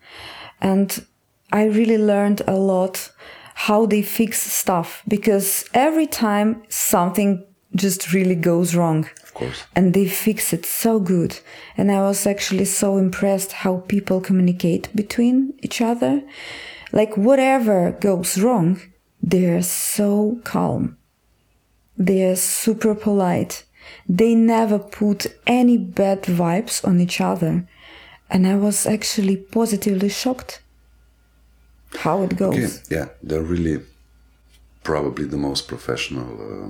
and 0.59 1.05
I 1.51 1.65
really 1.65 1.99
learned 1.99 2.41
a 2.47 2.55
lot 2.55 3.11
how 3.53 3.85
they 3.85 4.01
fix 4.01 4.41
stuff 4.41 5.03
because 5.07 5.65
every 5.75 6.07
time 6.07 6.63
something 6.69 7.45
just 7.75 8.13
really 8.13 8.35
goes 8.35 8.73
wrong 8.75 9.07
Of 9.33 9.39
course. 9.39 9.63
and 9.75 9.93
they 9.93 10.07
fix 10.07 10.53
it 10.53 10.65
so 10.65 10.99
good. 10.99 11.39
And 11.77 11.91
i 11.91 11.99
was 12.01 12.27
actually 12.27 12.65
so 12.65 12.97
impressed 12.97 13.51
how 13.63 13.77
people 13.87 14.21
communicate 14.21 14.95
between 14.95 15.53
each 15.61 15.81
other. 15.81 16.21
Like 16.91 17.17
whatever 17.17 17.91
goes 17.99 18.37
wrong 18.37 18.79
they're 19.23 19.63
so 19.63 20.39
calm. 20.43 20.97
They're 21.97 22.35
super 22.35 22.93
polite. 22.93 23.63
They 24.07 24.35
never 24.35 24.77
put 24.77 25.27
any 25.47 25.77
bad 25.77 26.23
vibes 26.23 26.85
on 26.85 26.99
each 26.99 27.21
other. 27.21 27.65
And 28.29 28.45
i 28.45 28.55
was 28.55 28.85
actually 28.85 29.37
positively 29.37 30.09
shocked 30.09 30.61
how 31.99 32.23
it 32.23 32.35
goes. 32.35 32.53
Okay. 32.55 32.95
Yeah, 32.95 33.07
they're 33.21 33.41
really 33.41 33.81
probably 34.83 35.25
the 35.25 35.37
most 35.37 35.67
professional 35.67 36.31
uh, 36.41 36.69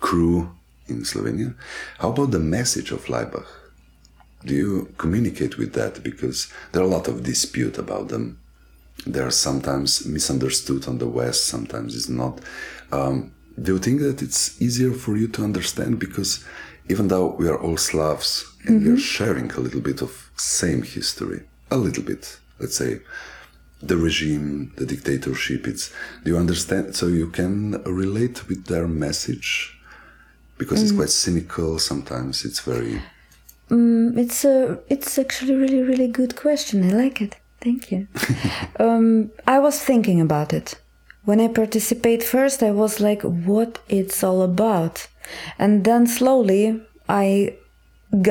crew 0.00 0.50
in 0.90 1.04
Slovenia. 1.04 1.54
How 1.98 2.10
about 2.10 2.30
the 2.30 2.38
message 2.38 2.90
of 2.90 3.06
Laibach? 3.06 3.46
Do 4.44 4.54
you 4.54 4.94
communicate 4.96 5.58
with 5.58 5.72
that? 5.74 6.02
Because 6.02 6.52
there 6.72 6.82
are 6.82 6.86
a 6.86 6.88
lot 6.88 7.08
of 7.08 7.22
dispute 7.22 7.78
about 7.78 8.08
them. 8.08 8.40
They 9.06 9.20
are 9.20 9.30
sometimes 9.30 10.04
misunderstood 10.06 10.86
on 10.88 10.98
the 10.98 11.08
West, 11.08 11.46
sometimes 11.46 11.96
it's 11.96 12.08
not. 12.08 12.40
Um, 12.92 13.32
do 13.60 13.74
you 13.74 13.78
think 13.78 14.00
that 14.00 14.22
it's 14.22 14.60
easier 14.60 14.92
for 14.92 15.16
you 15.16 15.28
to 15.28 15.44
understand? 15.44 15.98
Because 15.98 16.44
even 16.88 17.08
though 17.08 17.34
we 17.38 17.48
are 17.48 17.58
all 17.58 17.76
Slavs 17.76 18.44
and 18.66 18.84
we 18.84 18.90
are 18.90 18.98
sharing 18.98 19.50
a 19.52 19.60
little 19.60 19.80
bit 19.80 20.02
of 20.02 20.30
same 20.36 20.82
history, 20.82 21.42
a 21.70 21.76
little 21.76 22.02
bit, 22.02 22.38
let's 22.58 22.76
say, 22.76 23.00
the 23.82 23.96
regime, 23.96 24.72
the 24.76 24.86
dictatorship. 24.86 25.66
It's 25.66 25.92
do 26.24 26.32
you 26.32 26.36
understand? 26.36 26.94
So 26.94 27.06
you 27.06 27.28
can 27.28 27.82
relate 27.84 28.48
with 28.48 28.66
their 28.66 28.86
message 28.86 29.79
because 30.60 30.82
it's 30.82 30.92
quite 30.92 31.08
cynical. 31.10 31.78
Sometimes 31.78 32.44
it's 32.44 32.60
very 32.60 33.00
It's 34.22 34.44
a 34.44 34.78
it's 34.94 35.18
actually 35.18 35.54
a 35.54 35.60
really 35.64 35.82
really 35.90 36.08
good 36.20 36.32
question. 36.44 36.76
I 36.88 36.92
like 37.04 37.18
it. 37.26 37.32
Thank 37.60 37.90
you. 37.92 38.06
um, 38.84 39.30
I 39.46 39.58
was 39.58 39.76
thinking 39.90 40.20
about 40.20 40.52
it 40.52 40.68
when 41.24 41.40
I 41.40 41.48
participate. 41.48 42.22
First, 42.22 42.62
I 42.62 42.72
was 42.82 43.00
like, 43.00 43.22
"What 43.50 43.72
it's 43.88 44.22
all 44.22 44.42
about," 44.42 45.08
and 45.58 45.84
then 45.84 46.06
slowly 46.06 46.62
I 47.08 47.56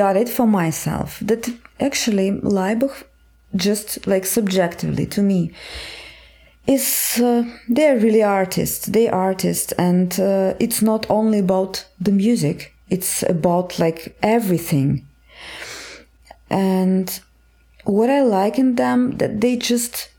got 0.00 0.16
it 0.16 0.28
for 0.28 0.46
myself. 0.46 1.18
That 1.28 1.42
actually 1.88 2.28
Laibach, 2.56 2.96
just 3.56 4.06
like 4.06 4.26
subjectively 4.26 5.06
to 5.06 5.22
me, 5.22 5.52
is 6.66 7.20
uh, 7.22 7.44
they're 7.68 7.98
really 7.98 8.22
artists. 8.22 8.86
They 8.86 9.08
artists, 9.08 9.72
and 9.72 10.18
uh, 10.20 10.54
it's 10.60 10.82
not 10.82 11.06
only 11.10 11.38
about 11.38 11.86
the 12.00 12.12
music. 12.12 12.74
It's 12.88 13.22
about 13.22 13.78
like 13.78 14.16
everything 14.22 15.06
and 16.50 17.20
what 17.84 18.10
I 18.10 18.22
like 18.22 18.58
in 18.58 18.74
them 18.74 19.16
that 19.18 19.40
they 19.40 19.56
just 19.56 20.10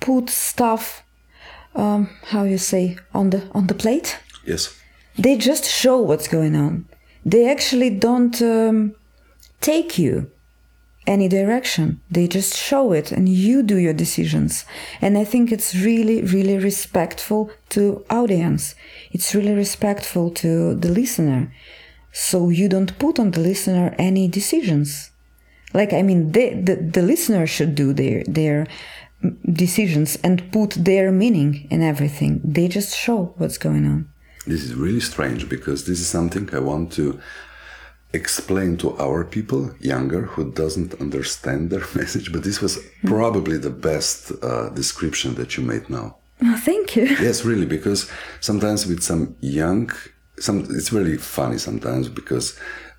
put 0.00 0.28
stuff, 0.28 1.02
um, 1.74 2.10
how 2.24 2.44
you 2.44 2.58
say, 2.58 2.98
on 3.14 3.30
the 3.30 3.42
on 3.52 3.66
the 3.66 3.74
plate. 3.74 4.18
yes, 4.44 4.78
They 5.18 5.36
just 5.36 5.64
show 5.64 5.98
what's 5.98 6.28
going 6.28 6.54
on. 6.54 6.86
They 7.24 7.50
actually 7.50 7.90
don't 7.90 8.40
um, 8.42 8.94
take 9.60 9.98
you 9.98 10.30
any 11.06 11.28
direction. 11.28 12.00
They 12.10 12.26
just 12.28 12.56
show 12.56 12.92
it, 12.92 13.12
and 13.12 13.28
you 13.28 13.62
do 13.62 13.76
your 13.76 13.92
decisions. 13.92 14.64
And 15.00 15.16
I 15.16 15.24
think 15.24 15.52
it's 15.52 15.74
really, 15.74 16.22
really 16.22 16.58
respectful 16.58 17.50
to 17.70 18.04
audience. 18.10 18.74
It's 19.12 19.34
really 19.34 19.54
respectful 19.54 20.30
to 20.42 20.74
the 20.74 20.88
listener. 20.88 21.52
So 22.12 22.48
you 22.48 22.68
don't 22.68 22.98
put 22.98 23.18
on 23.18 23.30
the 23.32 23.40
listener 23.40 23.94
any 23.98 24.26
decisions 24.28 25.10
like 25.74 25.92
i 25.92 26.02
mean 26.02 26.32
they, 26.32 26.54
the, 26.54 26.76
the 26.76 27.02
listener 27.02 27.46
should 27.46 27.74
do 27.74 27.92
their 27.92 28.22
their 28.24 28.66
decisions 29.52 30.16
and 30.22 30.50
put 30.52 30.70
their 30.70 31.10
meaning 31.10 31.66
in 31.70 31.82
everything 31.82 32.40
they 32.44 32.68
just 32.68 32.96
show 32.96 33.34
what's 33.36 33.58
going 33.58 33.84
on 33.86 34.08
this 34.46 34.62
is 34.62 34.74
really 34.74 35.00
strange 35.00 35.48
because 35.48 35.86
this 35.86 35.98
is 36.00 36.06
something 36.06 36.48
I 36.54 36.60
want 36.60 36.92
to 36.92 37.20
explain 38.16 38.76
to 38.78 38.88
our 38.98 39.24
people 39.24 39.62
younger 39.80 40.22
who 40.32 40.42
doesn't 40.62 40.92
understand 41.00 41.70
their 41.70 41.86
message. 42.00 42.32
But 42.32 42.42
this 42.42 42.60
was 42.60 42.78
probably 43.04 43.58
the 43.58 43.76
best 43.90 44.32
uh, 44.42 44.68
description 44.70 45.34
that 45.34 45.56
you 45.56 45.62
made 45.72 45.88
now. 45.88 46.16
oh, 46.42 46.60
thank 46.70 46.96
you 46.96 47.04
yes 47.28 47.44
really 47.50 47.68
because 47.76 48.00
sometimes 48.40 48.80
with 48.86 49.02
some 49.10 49.22
young 49.40 49.90
some 50.46 50.58
it's 50.78 50.92
really 50.92 51.16
funny 51.16 51.58
sometimes 51.68 52.04
because 52.20 52.46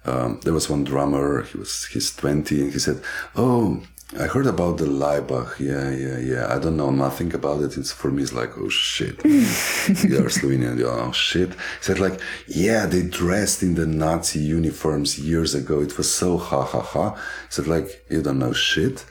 um, 0.05 0.39
there 0.43 0.53
was 0.53 0.69
one 0.69 0.83
drummer 0.83 1.43
he 1.49 1.55
was 1.63 1.85
he's 1.91 2.09
20 2.15 2.61
and 2.61 2.73
he 2.73 2.79
said 2.79 2.99
oh 3.35 3.83
i 4.15 4.23
heard 4.23 4.47
about 4.47 4.77
the 4.77 4.85
Laibach. 4.85 5.59
Yeah, 5.59 5.91
yeah, 5.91 6.17
yeah. 6.17 6.55
I 6.55 6.59
don't 6.59 6.77
know 6.77 6.91
nothing 6.91 7.33
about 7.33 7.61
it. 7.61 7.77
It's 7.77 7.91
for 7.91 8.09
me. 8.09 8.23
It's 8.23 8.31
like, 8.31 8.57
oh 8.57 8.69
shit. 8.69 9.17
You're 9.25 10.29
Slovenian. 10.29 10.77
You're, 10.79 10.89
oh 10.89 11.11
shit. 11.11 11.49
He 11.53 11.59
said 11.81 11.99
like, 11.99 12.21
yeah, 12.47 12.85
they 12.85 13.01
dressed 13.01 13.63
in 13.63 13.75
the 13.75 13.85
Nazi 13.85 14.39
uniforms 14.39 15.19
years 15.19 15.53
ago. 15.53 15.81
It 15.81 15.97
was 15.97 16.13
so 16.13 16.37
ha 16.37 16.63
ha 16.63 16.81
ha. 16.81 17.15
He 17.15 17.19
said 17.49 17.67
like, 17.67 18.05
you 18.09 18.21
don't 18.21 18.39
know 18.39 18.53
shit. 18.53 19.05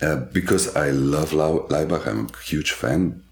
Uh, 0.00 0.16
because 0.16 0.76
I 0.76 0.90
love 0.90 1.30
Laibach. 1.32 2.06
I'm 2.06 2.28
a 2.28 2.44
huge 2.44 2.70
fan 2.70 3.24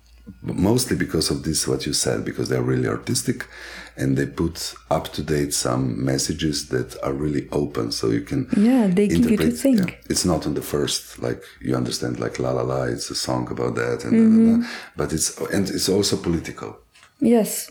mostly 0.43 0.97
because 0.97 1.31
of 1.31 1.43
this 1.45 1.67
what 1.69 1.87
you 1.87 1.93
said 1.93 2.25
because 2.25 2.49
they're 2.49 2.63
really 2.63 2.89
artistic 2.89 3.47
and 3.97 4.17
they 4.17 4.27
put 4.27 4.75
up 4.91 5.13
to 5.13 5.23
date 5.23 5.55
some 5.55 6.05
messages 6.05 6.69
that 6.69 6.97
are 7.03 7.13
really 7.13 7.49
open 7.53 7.91
so 7.93 8.11
you 8.11 8.21
can 8.21 8.47
Yeah, 8.57 8.87
they 8.89 9.09
give 9.09 9.31
you 9.31 9.37
to 9.39 9.51
think. 9.51 9.91
yeah. 9.91 9.97
it's 10.11 10.25
not 10.25 10.47
on 10.47 10.55
the 10.55 10.63
first 10.63 11.19
like 11.23 11.43
you 11.61 11.77
understand 11.77 12.19
like 12.21 12.39
la 12.39 12.51
la 12.51 12.63
la 12.63 12.83
it's 12.85 13.11
a 13.11 13.15
song 13.15 13.51
about 13.51 13.75
that 13.77 14.05
and 14.05 14.13
Mm-hmm. 14.15 14.47
da, 14.47 14.57
da, 14.57 14.63
da. 14.63 14.69
but 14.97 15.13
it's 15.13 15.29
and 15.55 15.69
it's 15.71 15.89
also 15.89 16.17
political 16.17 16.71
yes 17.21 17.71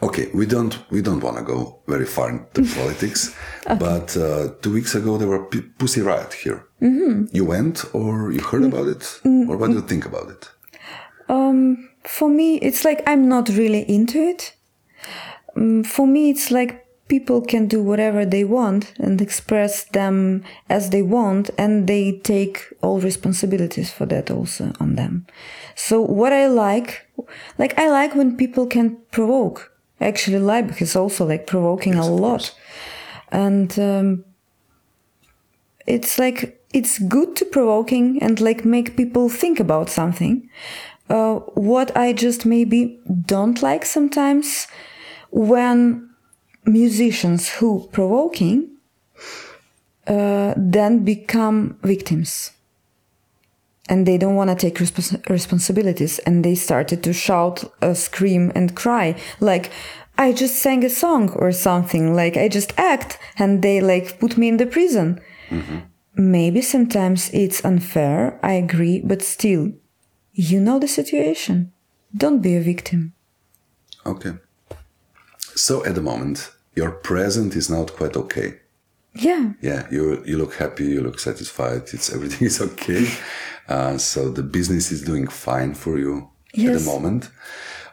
Okay, 0.00 0.30
we 0.32 0.46
don't 0.46 0.74
we 0.90 1.02
don't 1.02 1.22
want 1.22 1.36
to 1.36 1.42
go 1.42 1.80
very 1.86 2.06
far 2.06 2.30
into 2.30 2.62
politics, 2.80 3.34
but 3.78 4.16
uh, 4.16 4.48
two 4.62 4.72
weeks 4.72 4.94
ago 4.94 5.18
there 5.18 5.28
were 5.28 5.44
P- 5.44 5.60
Pussy 5.78 6.00
Riot 6.00 6.32
here. 6.32 6.64
Mm-hmm. 6.80 7.36
You 7.36 7.44
went, 7.44 7.84
or 7.92 8.32
you 8.32 8.40
heard 8.40 8.64
about 8.64 8.86
it, 8.88 9.20
or 9.48 9.56
what 9.58 9.68
do 9.68 9.74
you 9.74 9.82
think 9.82 10.06
about 10.06 10.30
it? 10.30 10.48
For 12.08 12.28
me 12.28 12.56
it's 12.56 12.84
like 12.84 13.02
i'm 13.06 13.28
not 13.28 13.48
really 13.50 13.82
into 13.82 14.18
it. 14.18 14.54
Mm, 15.56 15.86
for 15.86 16.06
me 16.06 16.30
it's 16.30 16.50
like 16.50 16.86
people 17.08 17.40
can 17.40 17.66
do 17.66 17.82
whatever 17.82 18.26
they 18.26 18.44
want 18.44 18.92
and 18.98 19.20
express 19.20 19.84
them 19.84 20.44
as 20.68 20.90
they 20.90 21.02
want 21.02 21.50
and 21.56 21.86
they 21.86 22.18
take 22.18 22.66
all 22.82 23.00
responsibilities 23.00 23.90
for 23.90 24.06
that 24.06 24.30
also 24.30 24.72
on 24.80 24.94
them. 24.94 25.26
So 25.74 26.00
what 26.00 26.32
i 26.32 26.46
like 26.46 27.06
like 27.58 27.78
i 27.78 27.88
like 27.88 28.14
when 28.14 28.36
people 28.36 28.66
can 28.66 28.96
provoke. 29.10 29.72
Actually 30.00 30.38
Laibach 30.38 30.80
is 30.80 30.94
also 30.96 31.26
like 31.26 31.46
provoking 31.46 31.94
Yes, 31.94 32.06
a 32.06 32.10
lot. 32.10 32.54
And 33.32 33.78
um, 33.78 34.24
it's 35.86 36.18
like 36.18 36.58
it's 36.72 36.98
good 36.98 37.34
to 37.36 37.44
provoking 37.46 38.22
and 38.22 38.40
like 38.40 38.64
make 38.64 38.96
people 38.96 39.28
think 39.28 39.58
about 39.58 39.88
something 39.88 40.48
uh, 41.10 41.34
what 41.54 41.96
i 41.96 42.12
just 42.12 42.44
maybe 42.46 43.00
don't 43.26 43.62
like 43.62 43.84
sometimes 43.84 44.66
when 45.30 46.08
musicians 46.64 47.48
who 47.48 47.88
provoking 47.92 48.70
uh, 50.08 50.54
then 50.56 51.04
become 51.04 51.78
victims. 51.82 52.52
And 53.90 54.06
they 54.06 54.18
don't 54.18 54.36
want 54.36 54.50
to 54.50 54.56
take 54.56 54.78
respons- 54.78 55.28
responsibilities. 55.28 56.18
And 56.20 56.44
they 56.44 56.54
started 56.54 57.02
to 57.04 57.12
shout 57.12 57.64
uh, 57.82 57.94
scream 57.94 58.52
and 58.54 58.74
cry. 58.74 59.16
Like 59.40 59.70
i 60.20 60.32
just 60.32 60.56
sang 60.56 60.84
a 60.84 60.90
song 60.90 61.30
or 61.36 61.52
something. 61.52 62.14
Like 62.14 62.36
i 62.36 62.48
just 62.48 62.72
act. 62.78 63.18
And 63.38 63.62
they 63.62 63.80
like 63.80 64.18
put 64.18 64.36
me 64.36 64.48
in 64.48 64.56
the 64.56 64.66
prison. 64.66 65.20
Maybe 66.14 66.62
sometimes 66.62 67.30
it's 67.32 67.64
unfair 67.64 68.40
i 68.42 68.52
agree 68.54 69.00
but 69.04 69.22
still 69.22 69.72
you 70.38 70.58
know 70.60 70.78
the 70.78 70.88
situation 71.00 71.56
don't 72.16 72.40
be 72.40 72.54
a 72.56 72.60
victim 72.72 73.00
Okay. 74.06 74.32
So 75.54 75.84
at 75.84 75.94
the 75.94 76.00
moment, 76.00 76.50
your 76.74 76.90
present 76.90 77.54
is 77.56 77.68
not 77.68 77.92
quite 77.92 78.16
okay. 78.16 78.48
yeah 79.14 79.52
Yeah, 79.60 79.86
you 79.90 80.22
you 80.24 80.38
look 80.38 80.54
happy, 80.54 80.84
you 80.94 81.00
look 81.02 81.18
satisfied. 81.20 81.82
It's 81.94 82.08
everything 82.16 82.46
is 82.46 82.60
okay. 82.60 83.04
Uh, 83.68 83.98
so 83.98 84.30
the 84.30 84.42
business 84.42 84.90
is 84.90 85.02
doing 85.02 85.26
fine 85.28 85.74
for 85.74 85.98
you 85.98 86.30
at 86.54 86.72
the 86.78 86.84
moment. 86.92 87.30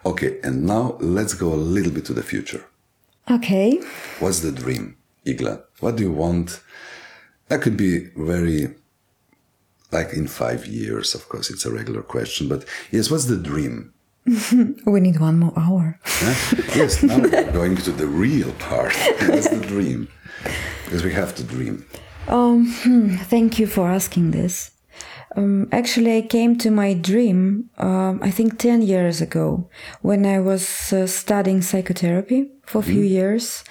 Okay, 0.05 0.39
and 0.43 0.55
now 0.65 0.95
let's 0.99 1.33
go 1.33 1.53
a 1.53 1.61
little 1.75 1.91
bit 1.91 2.05
to 2.05 2.13
the 2.13 2.23
future. 2.23 2.63
okay 3.37 3.69
What's 4.21 4.39
the 4.39 4.51
dream, 4.51 4.95
Igla? 5.25 5.53
What 5.81 5.95
do 5.97 6.03
you 6.03 6.13
want? 6.25 6.61
That 7.49 7.61
could 7.63 7.75
be 7.77 7.93
very, 8.15 8.59
like 9.97 10.09
in 10.19 10.27
five 10.27 10.61
years, 10.79 11.15
of 11.17 11.21
course, 11.31 11.47
it's 11.53 11.65
a 11.65 11.71
regular 11.79 12.03
question, 12.15 12.43
but 12.53 12.61
yes, 12.95 13.05
what's 13.11 13.25
the 13.33 13.37
dream? 13.51 13.75
we 14.93 14.99
need 15.07 15.19
one 15.19 15.37
more 15.43 15.53
hour 15.65 15.85
Huh? 16.03 16.35
yes, 16.79 17.03
now 17.03 17.17
we're 17.19 17.51
going 17.51 17.75
to 17.87 17.91
the 17.91 18.07
real 18.25 18.51
part. 18.69 18.93
What's 19.29 19.49
the 19.49 19.63
dream? 19.73 20.07
Because 20.83 21.03
we 21.07 21.13
have 21.21 21.31
to 21.35 21.43
dream. 21.43 21.75
Um, 22.27 22.57
hmm, 22.83 23.07
thank 23.33 23.59
you 23.59 23.67
for 23.67 23.85
asking 23.99 24.31
this. 24.31 24.71
Um, 25.37 25.67
actually, 25.71 26.17
I 26.17 26.21
came 26.37 26.57
to 26.63 26.69
my 26.71 26.93
dream, 27.11 27.69
um, 27.77 28.19
I 28.23 28.31
think 28.31 28.57
10 28.57 28.81
years 28.81 29.21
ago, 29.21 29.69
when 30.01 30.25
I 30.25 30.39
was 30.39 30.93
uh, 30.93 31.05
studying 31.07 31.61
psychotherapy 31.61 32.49
for 32.65 32.79
a 32.79 32.83
few 32.93 33.01
years. 33.19 33.63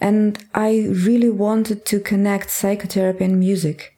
And 0.00 0.38
I 0.54 0.70
really 1.06 1.30
wanted 1.30 1.86
to 1.86 2.00
connect 2.00 2.50
psychotherapy 2.50 3.24
and 3.24 3.38
music. 3.38 3.93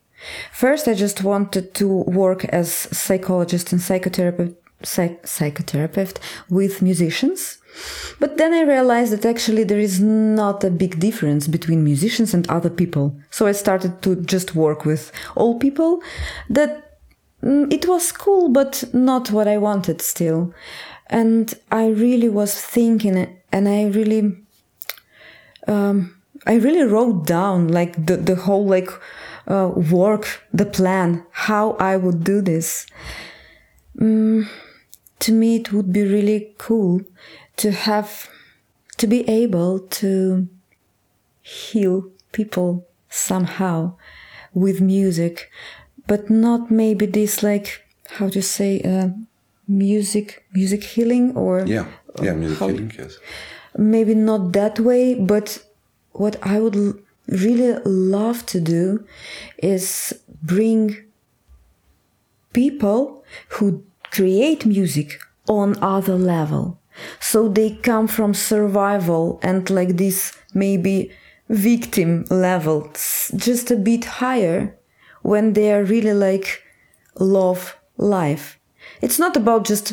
First, 0.53 0.89
I 0.89 0.95
just 0.95 1.23
wanted 1.23 1.75
to 1.75 1.89
work 1.89 2.45
as 2.47 2.73
psychologist 2.73 3.73
and 3.73 3.81
psychotherapist, 3.81 4.55
psych- 4.83 5.23
psychotherapist 5.23 6.19
with 6.49 6.83
musicians. 6.83 7.59
But 8.19 8.39
then 8.39 8.55
I 8.55 8.63
realized 8.63 9.13
that 9.13 9.27
actually 9.27 9.65
there 9.65 9.79
is 9.79 10.01
not 10.01 10.65
a 10.65 10.71
big 10.71 10.99
difference 10.99 11.47
between 11.47 11.85
musicians 11.85 12.33
and 12.33 12.49
other 12.49 12.71
people. 12.71 13.15
So 13.31 13.47
I 13.47 13.53
started 13.53 14.03
to 14.03 14.17
just 14.17 14.55
work 14.55 14.85
with 14.85 15.13
all 15.35 15.59
people 15.59 16.03
that 16.49 16.99
mm, 17.43 17.71
it 17.73 17.87
was 17.87 18.13
cool, 18.13 18.49
but 18.49 18.85
not 18.95 19.31
what 19.31 19.47
I 19.47 19.59
wanted 19.59 20.01
still. 20.01 20.55
And 21.09 21.53
I 21.71 21.89
really 21.89 22.29
was 22.29 22.59
thinking 22.61 23.37
and 23.53 23.69
I 23.69 23.87
really, 23.87 24.37
um, 25.69 26.17
I 26.47 26.55
really 26.55 26.83
wrote 26.83 27.27
down 27.27 27.69
like 27.69 28.07
the, 28.07 28.17
the 28.17 28.37
whole 28.37 28.67
like 28.67 28.91
uh, 29.47 29.71
work, 29.91 30.43
the 30.53 30.67
plan, 30.67 31.25
how 31.31 31.73
I 31.79 31.97
would 31.97 32.25
do 32.25 32.41
this. 32.41 32.87
Mm, 33.99 34.49
to 35.21 35.33
me, 35.33 35.57
it 35.57 35.73
would 35.73 35.93
be 35.93 36.03
really 36.03 36.55
cool 36.59 37.01
to 37.57 37.71
have, 37.73 38.29
to 38.99 39.07
be 39.07 39.27
able 39.29 39.79
to 39.81 40.49
heal 41.43 42.11
people 42.33 42.87
somehow 43.09 43.95
with 44.53 44.81
music, 44.81 45.51
but 46.07 46.29
not 46.31 46.71
maybe 46.71 47.07
this 47.07 47.43
like, 47.43 47.83
how 48.11 48.29
to 48.29 48.43
say, 48.43 48.81
uh, 48.83 49.09
music, 49.69 50.45
music 50.53 50.83
healing 50.85 51.35
or 51.37 51.65
Yeah, 51.67 51.87
yeah, 52.23 52.35
music 52.35 52.59
how- 52.59 52.69
healing, 52.69 52.93
yes. 52.99 53.19
maybe 53.77 54.15
not 54.15 54.53
that 54.53 54.81
way, 54.81 55.15
but 55.15 55.63
what 56.13 56.37
I 56.43 56.61
would 56.61 57.03
really 57.29 57.81
love 57.85 58.47
to 58.47 58.61
do 58.61 59.05
is 59.59 60.15
bring 60.43 60.97
people 62.53 63.25
who 63.49 63.85
create 64.11 64.65
music 64.65 65.19
on 65.49 65.77
other 65.83 66.17
level. 66.17 66.81
So 67.21 67.49
they 67.49 67.71
come 67.77 68.09
from 68.09 68.33
survival 68.33 69.39
and 69.43 69.69
like 69.69 69.97
this 69.97 70.33
maybe 70.55 71.13
victim 71.49 72.25
level, 72.31 72.91
just 73.37 73.71
a 73.71 73.77
bit 73.77 74.05
higher 74.05 74.77
when 75.23 75.53
they 75.53 75.73
are 75.73 75.85
really 75.85 76.15
like 76.15 76.63
love 77.19 77.77
life. 77.99 78.59
It's 79.01 79.19
not 79.19 79.37
about 79.37 79.65
just 79.65 79.93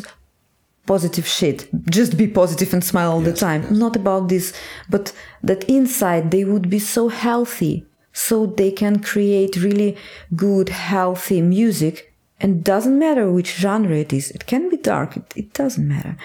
positive 0.86 1.26
shit. 1.26 1.68
Just 1.90 2.16
be 2.16 2.26
positive 2.26 2.72
and 2.72 2.84
smile 2.84 3.12
all 3.12 3.20
the 3.20 3.32
time. 3.32 3.62
yes. 3.62 3.70
Not 3.70 3.96
about 3.96 4.28
this, 4.28 4.52
but 4.88 5.12
that 5.42 5.64
inside 5.64 6.30
they 6.30 6.44
would 6.44 6.68
be 6.68 6.78
so 6.78 7.08
healthy, 7.08 7.86
so 8.12 8.46
they 8.46 8.70
can 8.70 9.00
create 9.00 9.56
really 9.56 9.96
good, 10.36 10.68
healthy 10.68 11.40
music. 11.40 12.12
And 12.40 12.64
doesn't 12.64 12.98
matter 12.98 13.30
which 13.30 13.54
genre 13.54 13.96
it 13.96 14.12
is. 14.12 14.30
It 14.32 14.46
can 14.46 14.68
be 14.68 14.76
dark. 14.76 15.16
It, 15.16 15.32
it 15.36 15.54
doesn't 15.54 15.86
matter. 15.86 16.16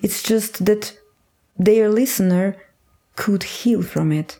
It's 0.00 0.22
just 0.22 0.64
that 0.64 0.96
their 1.58 1.88
listener 1.88 2.56
could 3.16 3.42
heal 3.42 3.82
from 3.82 4.12
it. 4.12 4.38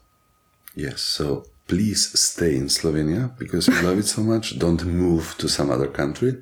Yes, 0.75 1.01
so 1.01 1.45
please 1.67 2.19
stay 2.19 2.57
in 2.57 2.67
Slovenia 2.67 3.37
because 3.39 3.67
you 3.69 3.75
love 3.83 3.99
it 3.99 4.07
so 4.07 4.23
much. 4.23 4.59
Don't 4.59 4.85
move 4.85 5.35
to 5.39 5.49
some 5.49 5.71
other 5.71 5.89
country. 5.89 6.37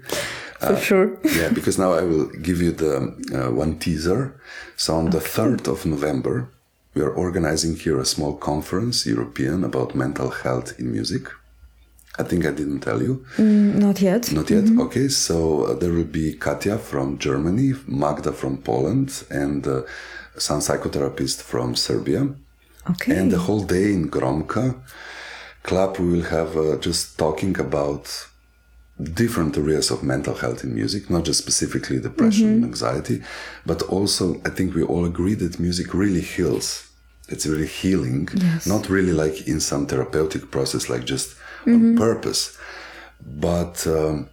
For 0.69 0.77
sure. 0.77 1.19
yeah, 1.25 1.49
because 1.49 1.79
now 1.79 1.93
I 1.93 2.03
will 2.03 2.27
give 2.27 2.61
you 2.61 2.73
the 2.73 2.97
uh, 3.35 3.51
one 3.51 3.79
teaser. 3.79 4.41
So 4.77 4.97
on 4.97 5.11
the 5.11 5.19
3rd 5.19 5.69
of 5.69 5.87
November, 5.87 6.49
we 6.95 7.03
are 7.03 7.11
organizing 7.11 7.77
here 7.77 7.99
a 7.99 8.05
small 8.05 8.37
conference, 8.37 9.07
European, 9.07 9.65
about 9.65 9.95
mental 9.95 10.31
health 10.31 10.79
in 10.79 10.93
music. 10.93 11.29
I 12.17 12.23
think 12.23 12.47
I 12.47 12.53
didn't 12.53 12.81
tell 12.81 13.03
you. 13.03 13.25
Not 13.39 14.01
yet. 14.01 14.33
Not 14.33 14.49
yet. 14.49 14.65
Okay, 14.79 15.09
so 15.09 15.65
uh, 15.65 15.75
there 15.75 15.93
will 15.93 16.05
be 16.05 16.35
Katya 16.35 16.79
from 16.79 17.19
Germany, 17.19 17.73
Magda 17.89 18.33
from 18.33 18.59
Poland, 18.59 19.25
and 19.31 19.67
uh, 19.67 19.83
some 20.39 20.61
psychotherapist 20.61 21.43
from 21.43 21.75
Serbia. 21.75 22.29
Okay. 22.91 23.17
And 23.17 23.33
the 23.33 23.39
whole 23.39 23.65
day 23.65 23.93
in 23.93 24.11
Gromka 24.11 24.81
club, 25.65 25.99
we 25.99 26.07
will 26.13 26.25
have 26.25 26.57
uh, 26.57 26.77
just 26.77 27.19
talking 27.19 27.59
about 27.59 28.29
different 29.03 29.57
areas 29.59 29.91
of 29.91 30.03
mental 30.03 30.35
health 30.35 30.63
in 30.65 30.75
music, 30.75 31.11
not 31.11 31.25
just 31.25 31.41
specifically 31.41 31.99
depression 32.01 32.49
and 32.49 32.65
anxiety, 32.65 33.23
but 33.67 33.83
also 33.83 34.41
I 34.45 34.51
think 34.51 34.75
we 34.75 34.83
all 34.83 35.05
agree 35.05 35.35
that 35.35 35.59
music 35.59 35.93
really 35.95 36.21
heals. 36.21 36.89
It's 37.29 37.47
really 37.47 37.67
healing, 37.67 38.29
Yes. 38.35 38.67
not 38.67 38.89
really 38.89 39.13
like 39.13 39.49
in 39.49 39.59
some 39.61 39.87
therapeutic 39.87 40.51
process, 40.51 40.89
like 40.89 41.05
just 41.07 41.37
on 41.67 41.97
purpose. 41.97 42.57
But 43.27 43.87
um, 43.87 44.29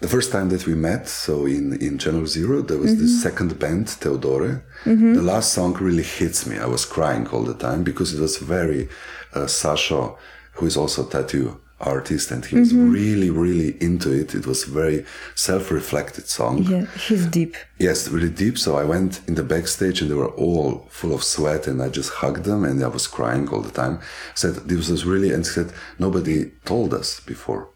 the 0.00 0.08
first 0.08 0.32
time 0.32 0.48
that 0.48 0.66
we 0.66 0.74
met, 0.74 1.08
so 1.08 1.46
in, 1.46 1.74
in 1.80 1.98
Channel 1.98 2.26
Zero, 2.26 2.62
there 2.62 2.78
was 2.78 2.98
this 2.98 3.22
second 3.22 3.58
band, 3.58 3.86
Teodore. 3.86 4.62
The 4.84 5.22
last 5.22 5.52
song 5.52 5.74
really 5.74 6.02
hits 6.02 6.46
me. 6.46 6.58
I 6.58 6.66
was 6.66 6.84
crying 6.84 7.28
all 7.28 7.44
the 7.44 7.54
time 7.54 7.84
because 7.84 8.12
it 8.14 8.20
was 8.20 8.38
very 8.38 8.88
uh, 9.34 9.46
Sasha, 9.46 10.12
who 10.54 10.66
is 10.66 10.76
also 10.76 11.04
tattoo 11.06 11.60
artist, 11.80 12.30
and 12.30 12.44
he 12.44 12.56
was 12.56 12.72
mm-hmm. 12.72 12.90
really, 12.90 13.30
really 13.30 13.76
into 13.82 14.12
it. 14.12 14.34
It 14.34 14.46
was 14.46 14.64
very 14.64 15.04
self-reflected 15.34 16.28
song. 16.28 16.64
Yeah, 16.64 16.86
he's 16.86 17.26
deep. 17.26 17.56
Yes, 17.78 18.08
really 18.08 18.30
deep. 18.30 18.58
So 18.58 18.76
I 18.76 18.84
went 18.84 19.20
in 19.26 19.34
the 19.34 19.42
backstage 19.42 20.00
and 20.00 20.10
they 20.10 20.14
were 20.14 20.34
all 20.36 20.86
full 20.90 21.14
of 21.14 21.24
sweat 21.24 21.66
and 21.66 21.82
I 21.82 21.88
just 21.88 22.12
hugged 22.12 22.44
them 22.44 22.64
and 22.64 22.82
I 22.82 22.88
was 22.88 23.06
crying 23.06 23.48
all 23.48 23.62
the 23.62 23.70
time. 23.70 24.00
Said 24.34 24.54
this 24.54 24.88
was 24.88 25.04
really 25.04 25.32
and 25.32 25.46
said 25.46 25.72
nobody 25.98 26.50
told 26.64 26.92
us 26.92 27.20
before. 27.20 27.68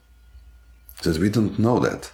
Said 1.00 1.18
we 1.18 1.30
don't 1.30 1.59
know 1.59 1.78
that. 1.80 2.12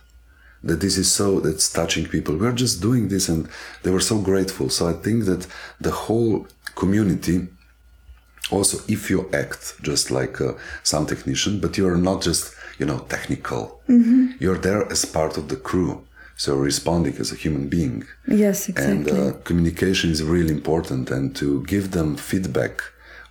That 0.62 0.80
this 0.80 0.99
is 0.99 1.11
so 1.11 1.41
that's 1.41 1.72
touching 1.72 2.07
people. 2.07 2.36
We're 2.36 2.53
just 2.53 2.82
doing 2.82 3.09
this 3.09 3.28
and 3.28 3.49
they 3.82 3.91
were 3.91 4.01
so 4.01 4.18
grateful. 4.20 4.68
So 4.68 4.88
I 4.88 4.93
think 4.93 5.24
that 5.24 5.47
the 5.80 5.91
whole 5.91 6.47
community 6.76 7.49
Also, 8.51 8.79
if 8.89 9.11
you 9.11 9.29
act 9.33 9.75
just 9.83 10.11
like 10.11 10.41
a 10.41 10.55
sound 10.83 11.09
technician, 11.09 11.61
but 11.61 11.77
you're 11.79 11.97
not 11.97 12.21
just, 12.23 12.55
you 12.79 12.87
know, 12.87 12.99
technical, 13.09 13.81
you're 14.43 14.59
there 14.59 14.83
as 14.91 15.05
part 15.05 15.37
of 15.39 15.49
the 15.49 15.57
crew. 15.57 15.93
So 16.37 16.57
responding 16.57 17.17
as 17.19 17.33
a 17.33 17.37
human 17.45 17.69
being. 17.69 18.05
Yes, 18.27 18.69
And 18.69 19.07
exactly. 19.07 19.29
uh, 19.29 19.33
communication 19.45 20.11
is 20.11 20.23
really 20.23 20.55
important 20.61 21.11
and 21.11 21.37
to 21.37 21.63
give 21.65 21.91
them 21.91 22.17
feedback 22.17 22.81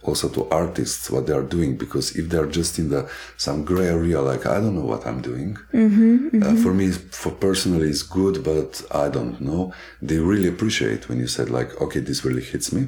also 0.04 0.30
to 0.30 0.48
artists 0.50 1.10
what 1.12 1.26
they 1.28 1.34
are 1.34 1.44
doing 1.58 1.76
because 1.78 2.16
if 2.16 2.30
they're 2.30 2.46
just 2.60 2.80
in 2.80 2.88
the 2.90 3.02
some 3.36 3.66
gray 3.66 3.88
area 3.88 4.22
like 4.22 4.46
i 4.46 4.56
don't 4.62 4.74
know 4.80 4.86
what 4.94 5.06
i'm 5.06 5.22
doing 5.32 5.58
Uh, 6.42 6.56
for 6.64 6.74
me 6.74 6.88
for 7.22 7.32
personally 7.48 7.90
it's 7.90 8.04
good 8.20 8.36
but 8.52 8.82
i 9.04 9.10
don't 9.10 9.38
know 9.42 9.74
they 10.02 10.20
really 10.32 10.48
appreciate 10.48 11.02
when 11.10 11.18
you 11.20 11.28
said 11.28 11.50
like 11.50 11.70
okay 11.82 12.00
this 12.00 12.24
really 12.28 12.42
hits 12.54 12.72
me 12.72 12.82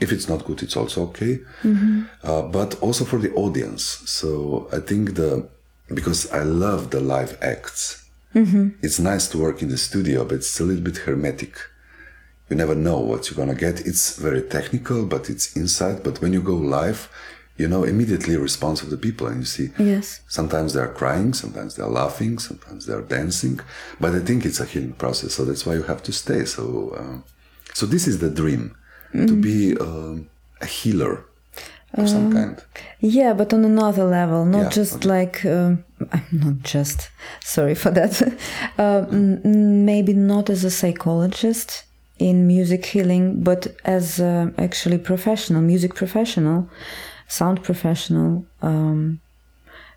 if 0.00 0.12
it's 0.12 0.28
not 0.28 0.44
good 0.44 0.62
it's 0.62 0.76
also 0.76 1.02
okay 1.02 1.40
uh, 2.22 2.42
but 2.42 2.80
also 2.80 3.04
for 3.04 3.18
the 3.18 3.32
audience 3.34 3.82
so 4.06 4.68
i 4.72 4.78
think 4.78 5.14
the 5.14 5.48
because 5.94 6.30
i 6.32 6.42
love 6.42 6.90
the 6.90 7.00
live 7.00 7.36
acts 7.42 8.04
it's 8.82 8.98
nice 8.98 9.26
to 9.28 9.38
work 9.38 9.62
in 9.62 9.68
the 9.68 9.78
studio 9.78 10.24
but 10.24 10.36
it's 10.36 10.60
a 10.60 10.64
little 10.64 10.82
bit 10.82 10.98
hermetic 10.98 11.58
you 12.48 12.56
never 12.56 12.74
know 12.74 12.98
what 12.98 13.30
you're 13.30 13.36
gonna 13.36 13.58
get. 13.58 13.86
It's 13.86 14.16
very 14.16 14.42
technical, 14.42 15.04
but 15.04 15.28
it's 15.28 15.56
inside. 15.56 16.02
But 16.02 16.20
when 16.20 16.32
you 16.32 16.40
go 16.40 16.54
live, 16.54 17.08
you 17.56 17.68
know 17.68 17.84
immediately 17.84 18.36
response 18.36 18.82
of 18.82 18.90
the 18.90 18.96
people, 18.96 19.26
and 19.26 19.40
you 19.40 19.44
see 19.44 19.70
yes. 19.78 20.20
sometimes 20.28 20.72
they're 20.72 20.88
crying, 20.88 21.34
sometimes 21.34 21.74
they're 21.74 21.86
laughing, 21.86 22.38
sometimes 22.38 22.86
they're 22.86 23.02
dancing. 23.02 23.60
But 24.00 24.14
I 24.14 24.20
think 24.20 24.46
it's 24.46 24.60
a 24.60 24.64
healing 24.64 24.94
process, 24.94 25.34
so 25.34 25.44
that's 25.44 25.66
why 25.66 25.74
you 25.74 25.82
have 25.82 26.02
to 26.04 26.12
stay. 26.12 26.44
So, 26.44 26.94
uh, 26.96 27.30
so 27.74 27.84
this 27.84 28.06
is 28.06 28.18
the 28.18 28.30
dream 28.30 28.76
to 29.12 29.34
be 29.40 29.76
um 29.80 30.28
a 30.60 30.66
healer 30.66 31.24
of 31.94 32.08
some 32.08 32.32
kind. 32.32 32.62
Yeah, 33.00 33.32
but 33.34 33.52
on 33.52 33.64
another 33.64 34.04
level, 34.04 34.44
not 34.44 34.62
Yeah, 34.62 34.68
just 34.68 35.04
like, 35.04 35.44
um, 35.46 35.84
I'm 36.12 36.22
not 36.44 36.62
just, 36.62 37.10
sorry 37.44 37.74
for 37.74 37.90
that. 37.92 38.22
uh, 38.78 39.06
m- 39.10 39.40
m- 39.44 39.84
maybe 39.84 40.12
not 40.12 40.50
as 40.50 40.64
a 40.64 40.70
psychologist 40.70 41.84
in 42.18 42.46
music 42.46 42.84
healing, 42.86 43.42
but 43.42 43.68
as 43.84 44.20
uh, 44.20 44.50
actually 44.58 44.98
professional, 44.98 45.62
music 45.62 45.94
professional, 45.94 46.68
sound 47.28 47.62
professional. 47.62 48.44
Um, 48.62 49.20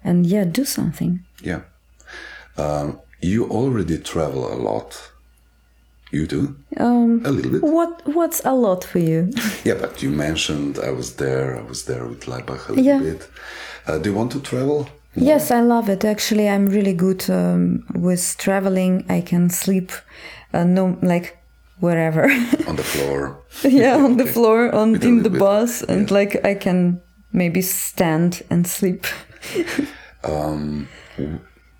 and 0.03 0.25
yeah, 0.25 0.45
do 0.45 0.63
something. 0.65 1.19
Yeah. 1.43 1.61
Um, 2.57 2.99
you 3.21 3.49
already 3.49 3.97
travel 3.97 4.51
a 4.53 4.55
lot. 4.55 5.11
You 6.11 6.27
do 6.27 6.55
Um, 6.77 7.21
a 7.25 7.31
little 7.31 7.51
bit. 7.51 7.61
what 7.63 8.01
What's 8.05 8.41
a 8.45 8.53
lot 8.53 8.83
for 8.83 8.99
you? 8.99 9.29
Yeah, 9.65 9.79
but 9.81 10.01
you 10.03 10.09
mentioned 10.11 10.77
I 10.79 10.91
was 10.91 11.15
there. 11.15 11.57
I 11.57 11.61
was 11.69 11.83
there 11.83 12.05
with 12.05 12.25
Laibach 12.27 12.67
a 12.69 12.73
little 12.73 12.85
Yeah. 12.85 12.99
bit. 13.03 13.29
Uh, 13.87 13.97
do 13.97 14.09
you 14.09 14.15
want 14.17 14.31
to 14.31 14.39
travel? 14.39 14.87
Yes, 15.15 15.51
I 15.51 15.61
love 15.61 15.89
it. 15.91 16.05
Actually, 16.05 16.47
I'm 16.49 16.67
really 16.67 16.93
good 16.93 17.29
um, 17.29 17.83
with 17.95 18.35
traveling. 18.37 19.03
I 19.09 19.21
can 19.21 19.49
sleep, 19.49 19.91
uh, 20.53 20.63
no, 20.63 20.97
like 21.01 21.37
wherever. 21.79 22.23
on 22.67 22.75
the 22.75 22.83
floor. 22.83 23.37
yeah, 23.63 23.95
on 24.05 24.17
the 24.17 24.25
floor, 24.25 24.73
on 24.75 24.91
With 24.93 25.03
in 25.03 25.23
the 25.23 25.29
bit, 25.29 25.39
bus, 25.39 25.83
and 25.83 26.09
like 26.11 26.39
I 26.45 26.55
can 26.55 27.01
maybe 27.33 27.61
stand 27.61 28.41
and 28.49 28.67
sleep. 28.67 29.05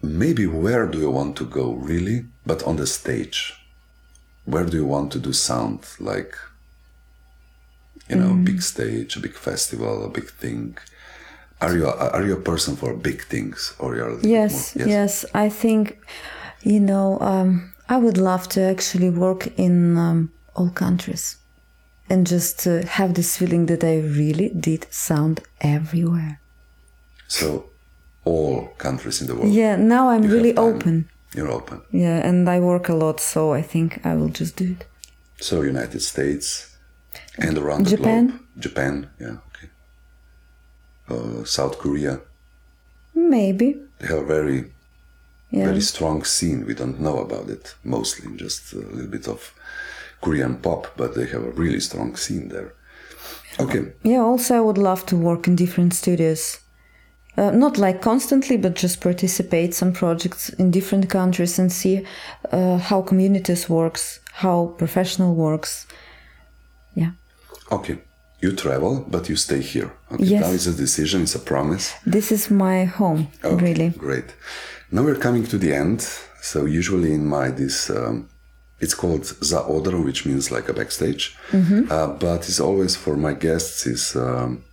Maybe 0.04 0.48
where 0.48 0.88
do 0.88 0.98
you 1.00 1.12
want 1.12 1.36
to 1.38 1.46
go 1.46 1.74
really? 1.74 2.26
But 2.46 2.64
on 2.64 2.76
the 2.78 2.88
stage, 2.88 3.54
where 4.52 4.66
do 4.66 4.78
you 4.78 4.86
want 4.86 5.12
to 5.14 5.20
do 5.20 5.34
sound? 5.34 5.80
Like, 6.00 6.34
you 8.10 8.16
know, 8.22 8.34
Mm. 8.34 8.46
big 8.46 8.62
stage, 8.62 9.16
a 9.18 9.20
big 9.20 9.36
festival, 9.36 10.04
a 10.06 10.10
big 10.10 10.30
thing. 10.42 10.78
Are 11.62 11.78
you 11.78 11.88
are 12.18 12.24
you 12.28 12.34
a 12.34 12.42
person 12.52 12.76
for 12.76 12.94
big 12.94 13.20
things, 13.34 13.74
or 13.80 13.96
you're 13.96 14.14
a 14.20 14.20
Yes, 14.38 14.76
yes, 14.76 15.26
I 15.46 15.50
think, 15.50 15.84
you 16.64 16.80
know, 16.80 17.20
um, 17.22 17.72
I 17.88 17.98
would 17.98 18.18
love 18.18 18.48
to 18.50 18.62
actually 18.62 19.10
work 19.10 19.48
in 19.58 19.98
um, 19.98 20.32
all 20.56 20.70
countries, 20.72 21.38
and 22.10 22.28
just 22.28 22.68
uh, 22.68 22.82
have 22.98 23.14
this 23.14 23.38
feeling 23.38 23.68
that 23.68 23.84
I 23.84 23.96
really 24.00 24.50
did 24.50 24.88
sound 24.90 25.40
everywhere. 25.60 26.40
So, 27.28 27.66
all 28.26 28.74
countries 28.78 29.22
in 29.22 29.28
the 29.28 29.36
world. 29.36 29.54
Yeah, 29.54 29.76
now 29.78 30.10
I'm 30.10 30.24
you 30.24 30.34
really 30.36 30.58
open. 30.58 31.11
You're 31.36 31.52
open. 31.52 31.82
Yeah, 31.92 32.28
and 32.28 32.50
I 32.50 32.60
work 32.60 32.90
a 32.90 32.94
lot, 32.94 33.20
so 33.20 33.54
I 33.54 33.62
think 33.62 34.06
I 34.06 34.16
will 34.16 34.30
just 34.30 34.56
do 34.58 34.76
it. 34.80 34.86
So 35.40 35.62
United 35.62 36.02
States 36.02 36.76
and 37.38 37.58
around 37.58 37.88
Japan? 37.88 38.26
the 38.28 38.32
globe. 38.34 38.42
Japan, 38.60 39.10
yeah, 39.20 39.36
okay. 39.48 39.70
Uh, 41.10 41.46
South 41.46 41.78
Korea, 41.80 42.20
Maybe. 43.16 43.76
they 44.00 44.08
have 44.08 44.24
a 44.24 44.26
very 44.26 44.66
Yeah. 45.54 45.66
very 45.68 45.82
strong 45.82 46.24
scene. 46.26 46.66
We 46.66 46.74
don't 46.74 47.00
know 47.00 47.18
about 47.20 47.50
it 47.50 47.76
mostly, 47.84 48.28
just 48.38 48.74
a 48.74 48.78
little 48.78 49.12
bit 49.12 49.28
of 49.28 49.54
Korean 50.22 50.56
pop, 50.56 50.88
but 50.98 51.14
they 51.14 51.26
have 51.28 51.44
a 51.46 51.52
really 51.52 51.80
strong 51.80 52.16
scene 52.18 52.48
there. 52.50 52.74
Okay, 53.60 53.84
Yeah, 54.04 54.22
also, 54.24 54.56
I 54.56 54.60
would 54.62 54.78
love 54.78 55.06
to 55.08 55.18
work 55.18 55.48
in 55.48 55.56
different 55.56 55.94
studios. 55.94 56.60
Uh, 57.38 57.50
not 57.52 57.78
like 57.78 58.02
constantly, 58.02 58.58
but 58.58 58.76
just 58.76 59.00
participate 59.02 59.74
some 59.74 59.92
projects 59.94 60.50
in 60.50 60.72
different 60.72 61.10
countries 61.10 61.60
and 61.60 61.72
see 61.72 62.06
uh, 62.52 62.78
how 62.78 63.02
communities 63.02 63.70
works, 63.70 64.20
how 64.34 64.76
professional 64.78 65.34
works. 65.36 65.88
Yeah, 66.96 67.12
okay. 67.72 67.98
You 68.44 68.52
travel, 68.56 69.06
but 69.08 69.30
you 69.30 69.36
stay 69.38 69.62
here. 69.62 69.92
Okay, 70.12 70.26
Yes. 70.26 70.42
now 70.42 70.52
it's 70.52 70.68
a 70.68 70.74
decision, 70.74 71.22
it's 71.22 71.36
a 71.36 71.40
promise. 71.40 71.94
this 72.06 72.32
is 72.32 72.50
my 72.50 72.86
home, 72.86 73.28
Okay, 73.44 73.64
really. 73.66 73.90
great. 73.98 74.36
Now 74.92 75.04
we're 75.04 75.20
coming 75.22 75.46
to 75.48 75.58
the 75.58 75.74
end. 75.74 76.02
So 76.42 76.66
usually 76.66 77.14
in 77.14 77.26
my 77.28 77.52
this, 77.52 77.90
um, 77.90 78.28
it's 78.80 78.96
called 78.96 79.26
za 79.44 79.62
odro, 79.68 80.04
which 80.04 80.26
means 80.26 80.50
like 80.52 80.68
a 80.70 80.74
backstage. 80.74 81.38
Uh, 81.54 82.08
but 82.20 82.50
it's 82.50 82.60
always 82.60 82.96
for 82.96 83.16
my 83.16 83.34
guests 83.34 83.86
is 83.86 84.16
um, 84.16 84.64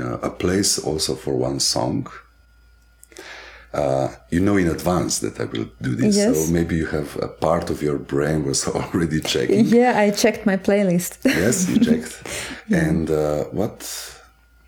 a 0.00 0.30
place 0.30 0.78
also 0.78 1.14
for 1.14 1.34
one 1.34 1.60
song. 1.60 2.06
Uh, 3.74 4.08
you 4.30 4.40
know 4.40 4.56
in 4.56 4.66
advance 4.66 5.18
that 5.18 5.38
I 5.38 5.44
will 5.44 5.68
do 5.82 5.94
this, 5.94 6.16
Yes. 6.16 6.46
so 6.46 6.52
maybe 6.52 6.74
you 6.76 6.86
have 6.86 7.16
a 7.22 7.28
part 7.28 7.68
of 7.68 7.82
your 7.82 7.98
brain 7.98 8.44
was 8.46 8.66
already 8.74 9.20
checking. 9.20 9.66
Yeah, 9.66 9.92
I 9.98 10.10
checked 10.10 10.46
my 10.46 10.56
playlist. 10.56 11.18
yes, 11.24 11.68
you 11.68 11.78
checked. 11.78 12.22
And 12.70 13.10
uh, 13.10 13.44
what 13.52 13.82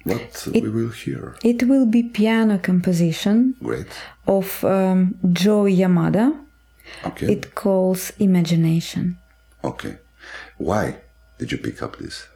what 0.04 0.46
we 0.52 0.68
will 0.68 0.90
hear? 0.90 1.34
it 1.42 1.62
will 1.62 1.86
be 1.86 2.02
piano 2.02 2.58
composition 2.58 3.54
Great. 3.62 3.86
of 4.26 4.62
um, 4.64 5.14
Joe 5.32 5.64
Yamada. 5.64 6.36
Okay. 7.04 7.32
It 7.32 7.54
calls 7.54 8.12
Imagination. 8.18 9.16
Okay. 9.64 9.96
Why 10.58 10.96
did 11.38 11.52
you 11.52 11.58
pick 11.58 11.82
up 11.82 11.96
this? 11.98 12.26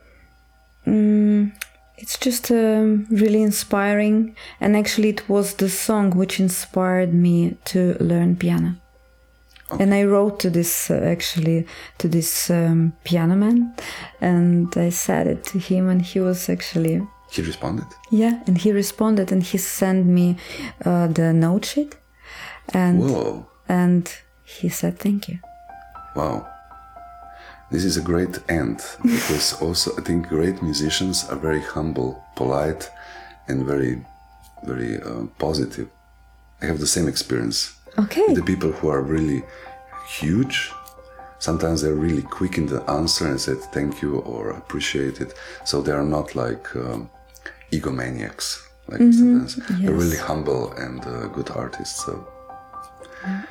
It's 1.97 2.19
just 2.19 2.51
um, 2.51 3.07
really 3.11 3.43
inspiring, 3.43 4.35
and 4.61 4.77
actually, 4.77 5.11
it 5.11 5.29
was 5.29 5.55
the 5.55 5.69
song 5.69 6.11
which 6.11 6.41
inspired 6.41 7.15
me 7.15 7.57
to 7.67 7.97
learn 8.01 8.37
piano. 8.37 8.75
And 9.81 9.95
I 9.95 10.05
wrote 10.05 10.39
to 10.41 10.51
this 10.51 10.91
uh, 10.91 10.95
actually 10.95 11.67
to 11.99 12.09
this 12.09 12.51
um, 12.51 12.93
piano 13.05 13.35
man, 13.37 13.75
and 14.21 14.73
I 14.77 14.91
said 14.91 15.27
it 15.27 15.45
to 15.45 15.59
him, 15.59 15.89
and 15.89 16.03
he 16.03 16.21
was 16.21 16.49
actually 16.49 17.01
He 17.31 17.43
responded. 17.43 17.87
yeah, 18.11 18.41
and 18.47 18.59
he 18.59 18.73
responded, 18.73 19.33
and 19.33 19.43
he 19.43 19.59
sent 19.59 20.07
me 20.07 20.37
uh, 20.85 21.07
the 21.09 21.33
note 21.33 21.65
sheet, 21.65 21.97
and 22.73 23.01
Whoa. 23.01 23.47
and 23.69 24.09
he 24.45 24.69
said 24.69 24.99
thank 24.99 25.29
you. 25.29 25.39
Wow. 26.15 26.47
This 27.71 27.85
is 27.85 27.97
a 27.97 28.03
great 28.03 28.39
end 28.49 28.83
because 29.03 29.61
also 29.61 29.97
I 29.97 30.03
think 30.03 30.29
great 30.29 30.62
musicians 30.62 31.25
are 31.29 31.37
very 31.37 31.61
humble, 31.61 32.23
polite, 32.37 32.91
and 33.49 33.65
very, 33.67 34.05
very 34.65 35.03
uh, 35.03 35.27
positive. 35.39 35.89
I 36.62 36.67
have 36.67 36.79
the 36.79 36.87
same 36.87 37.09
experience. 37.09 37.75
Okay. 37.99 38.35
The 38.35 38.43
people 38.43 38.71
who 38.73 38.89
are 38.89 39.03
really 39.03 39.43
huge, 40.09 40.73
sometimes 41.39 41.83
they're 41.83 41.95
really 41.95 42.23
quick 42.23 42.59
in 42.59 42.67
the 42.67 42.83
answer 42.91 43.27
and 43.27 43.41
said 43.41 43.59
thank 43.73 44.03
you 44.03 44.19
or 44.21 44.51
appreciate 44.51 45.21
it. 45.21 45.35
So 45.65 45.83
they 45.83 45.93
are 45.93 46.05
not 46.05 46.35
like 46.35 46.75
um, 46.77 47.11
egomaniacs. 47.73 48.61
Like 48.89 49.01
sometimes 49.01 49.57
they're 49.57 49.93
really 49.93 50.19
humble 50.19 50.73
and 50.73 51.05
uh, 51.07 51.27
good 51.29 51.51
artists. 51.51 52.05
So 52.05 52.27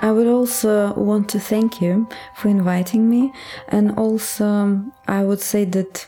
I 0.01 0.11
would 0.11 0.27
also 0.27 0.93
want 0.93 1.29
to 1.29 1.39
thank 1.39 1.81
you 1.81 2.07
for 2.35 2.49
inviting 2.49 3.09
me, 3.09 3.31
and 3.69 3.91
also 3.97 4.45
um, 4.45 4.93
I 5.07 5.23
would 5.23 5.41
say 5.41 5.65
that 5.65 6.07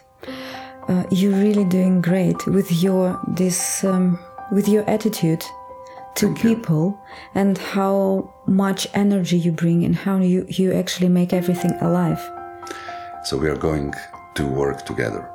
uh, 0.87 1.03
you're 1.11 1.33
really 1.39 1.65
doing 1.65 2.01
great 2.01 2.45
with 2.47 2.71
your 2.83 3.19
this 3.27 3.83
um, 3.83 4.19
with 4.51 4.67
your 4.67 4.83
attitude 4.89 5.43
to 6.15 6.27
Thank 6.27 6.43
you. 6.43 6.55
people 6.55 6.99
and 7.33 7.57
how 7.57 8.33
much 8.45 8.87
energy 8.93 9.37
you 9.37 9.51
bring 9.51 9.83
and 9.85 9.95
how 9.95 10.17
you 10.17 10.45
you 10.49 10.71
actually 10.73 11.09
make 11.09 11.33
everything 11.33 11.73
alive. 11.81 12.21
So 13.23 13.37
we 13.37 13.49
are 13.49 13.57
going 13.57 13.93
to 14.35 14.43
work 14.45 14.85
together 14.85 15.27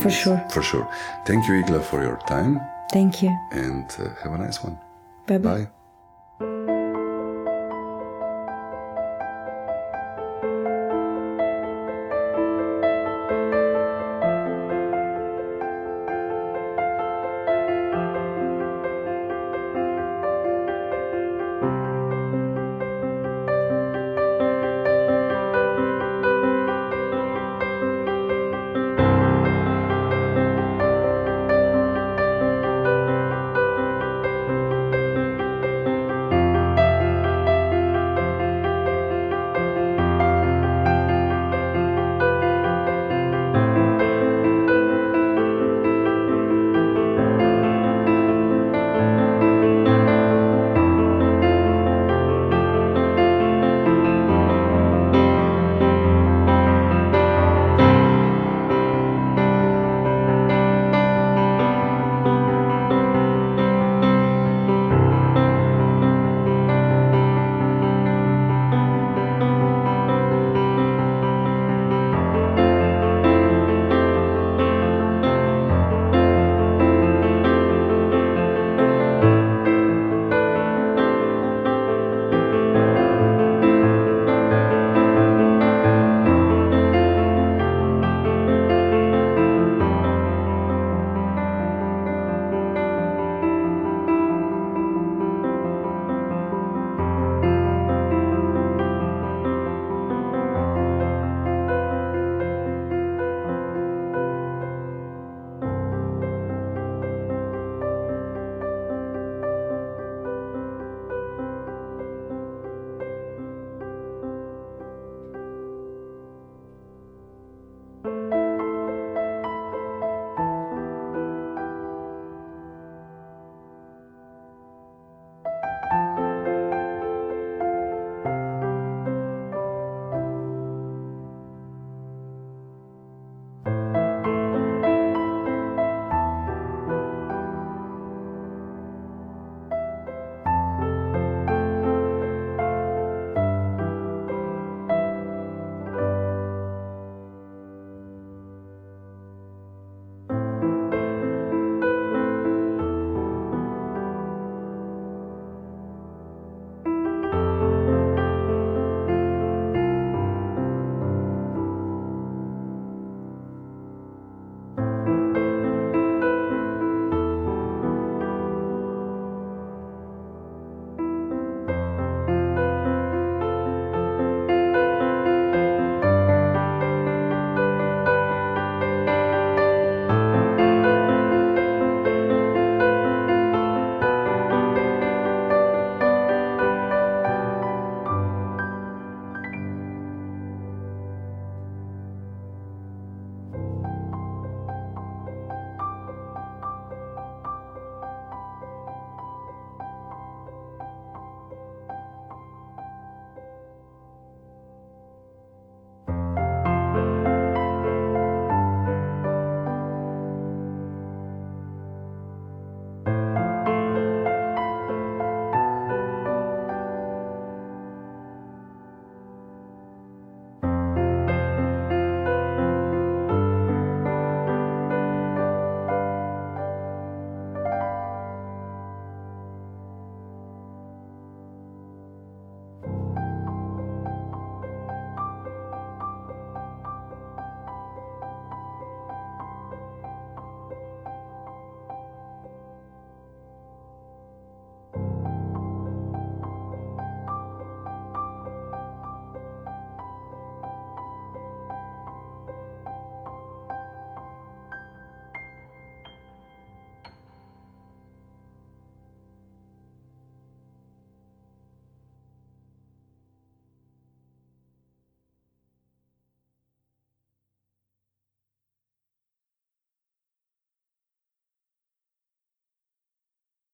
For 0.00 0.08
this. 0.08 0.18
sure. 0.22 0.40
For 0.50 0.62
sure. 0.62 0.88
Thank 1.26 1.46
you, 1.46 1.62
Igla, 1.62 1.82
for 1.82 2.02
your 2.02 2.18
time 2.26 2.58
Thank 2.92 3.22
you. 3.22 3.30
and 3.52 3.84
uh, 3.98 4.08
have 4.22 4.32
a 4.32 4.38
nice 4.38 4.62
one. 4.64 4.78
Bye 5.26 5.38
bye. 5.38 5.66
Bye. 6.40 6.73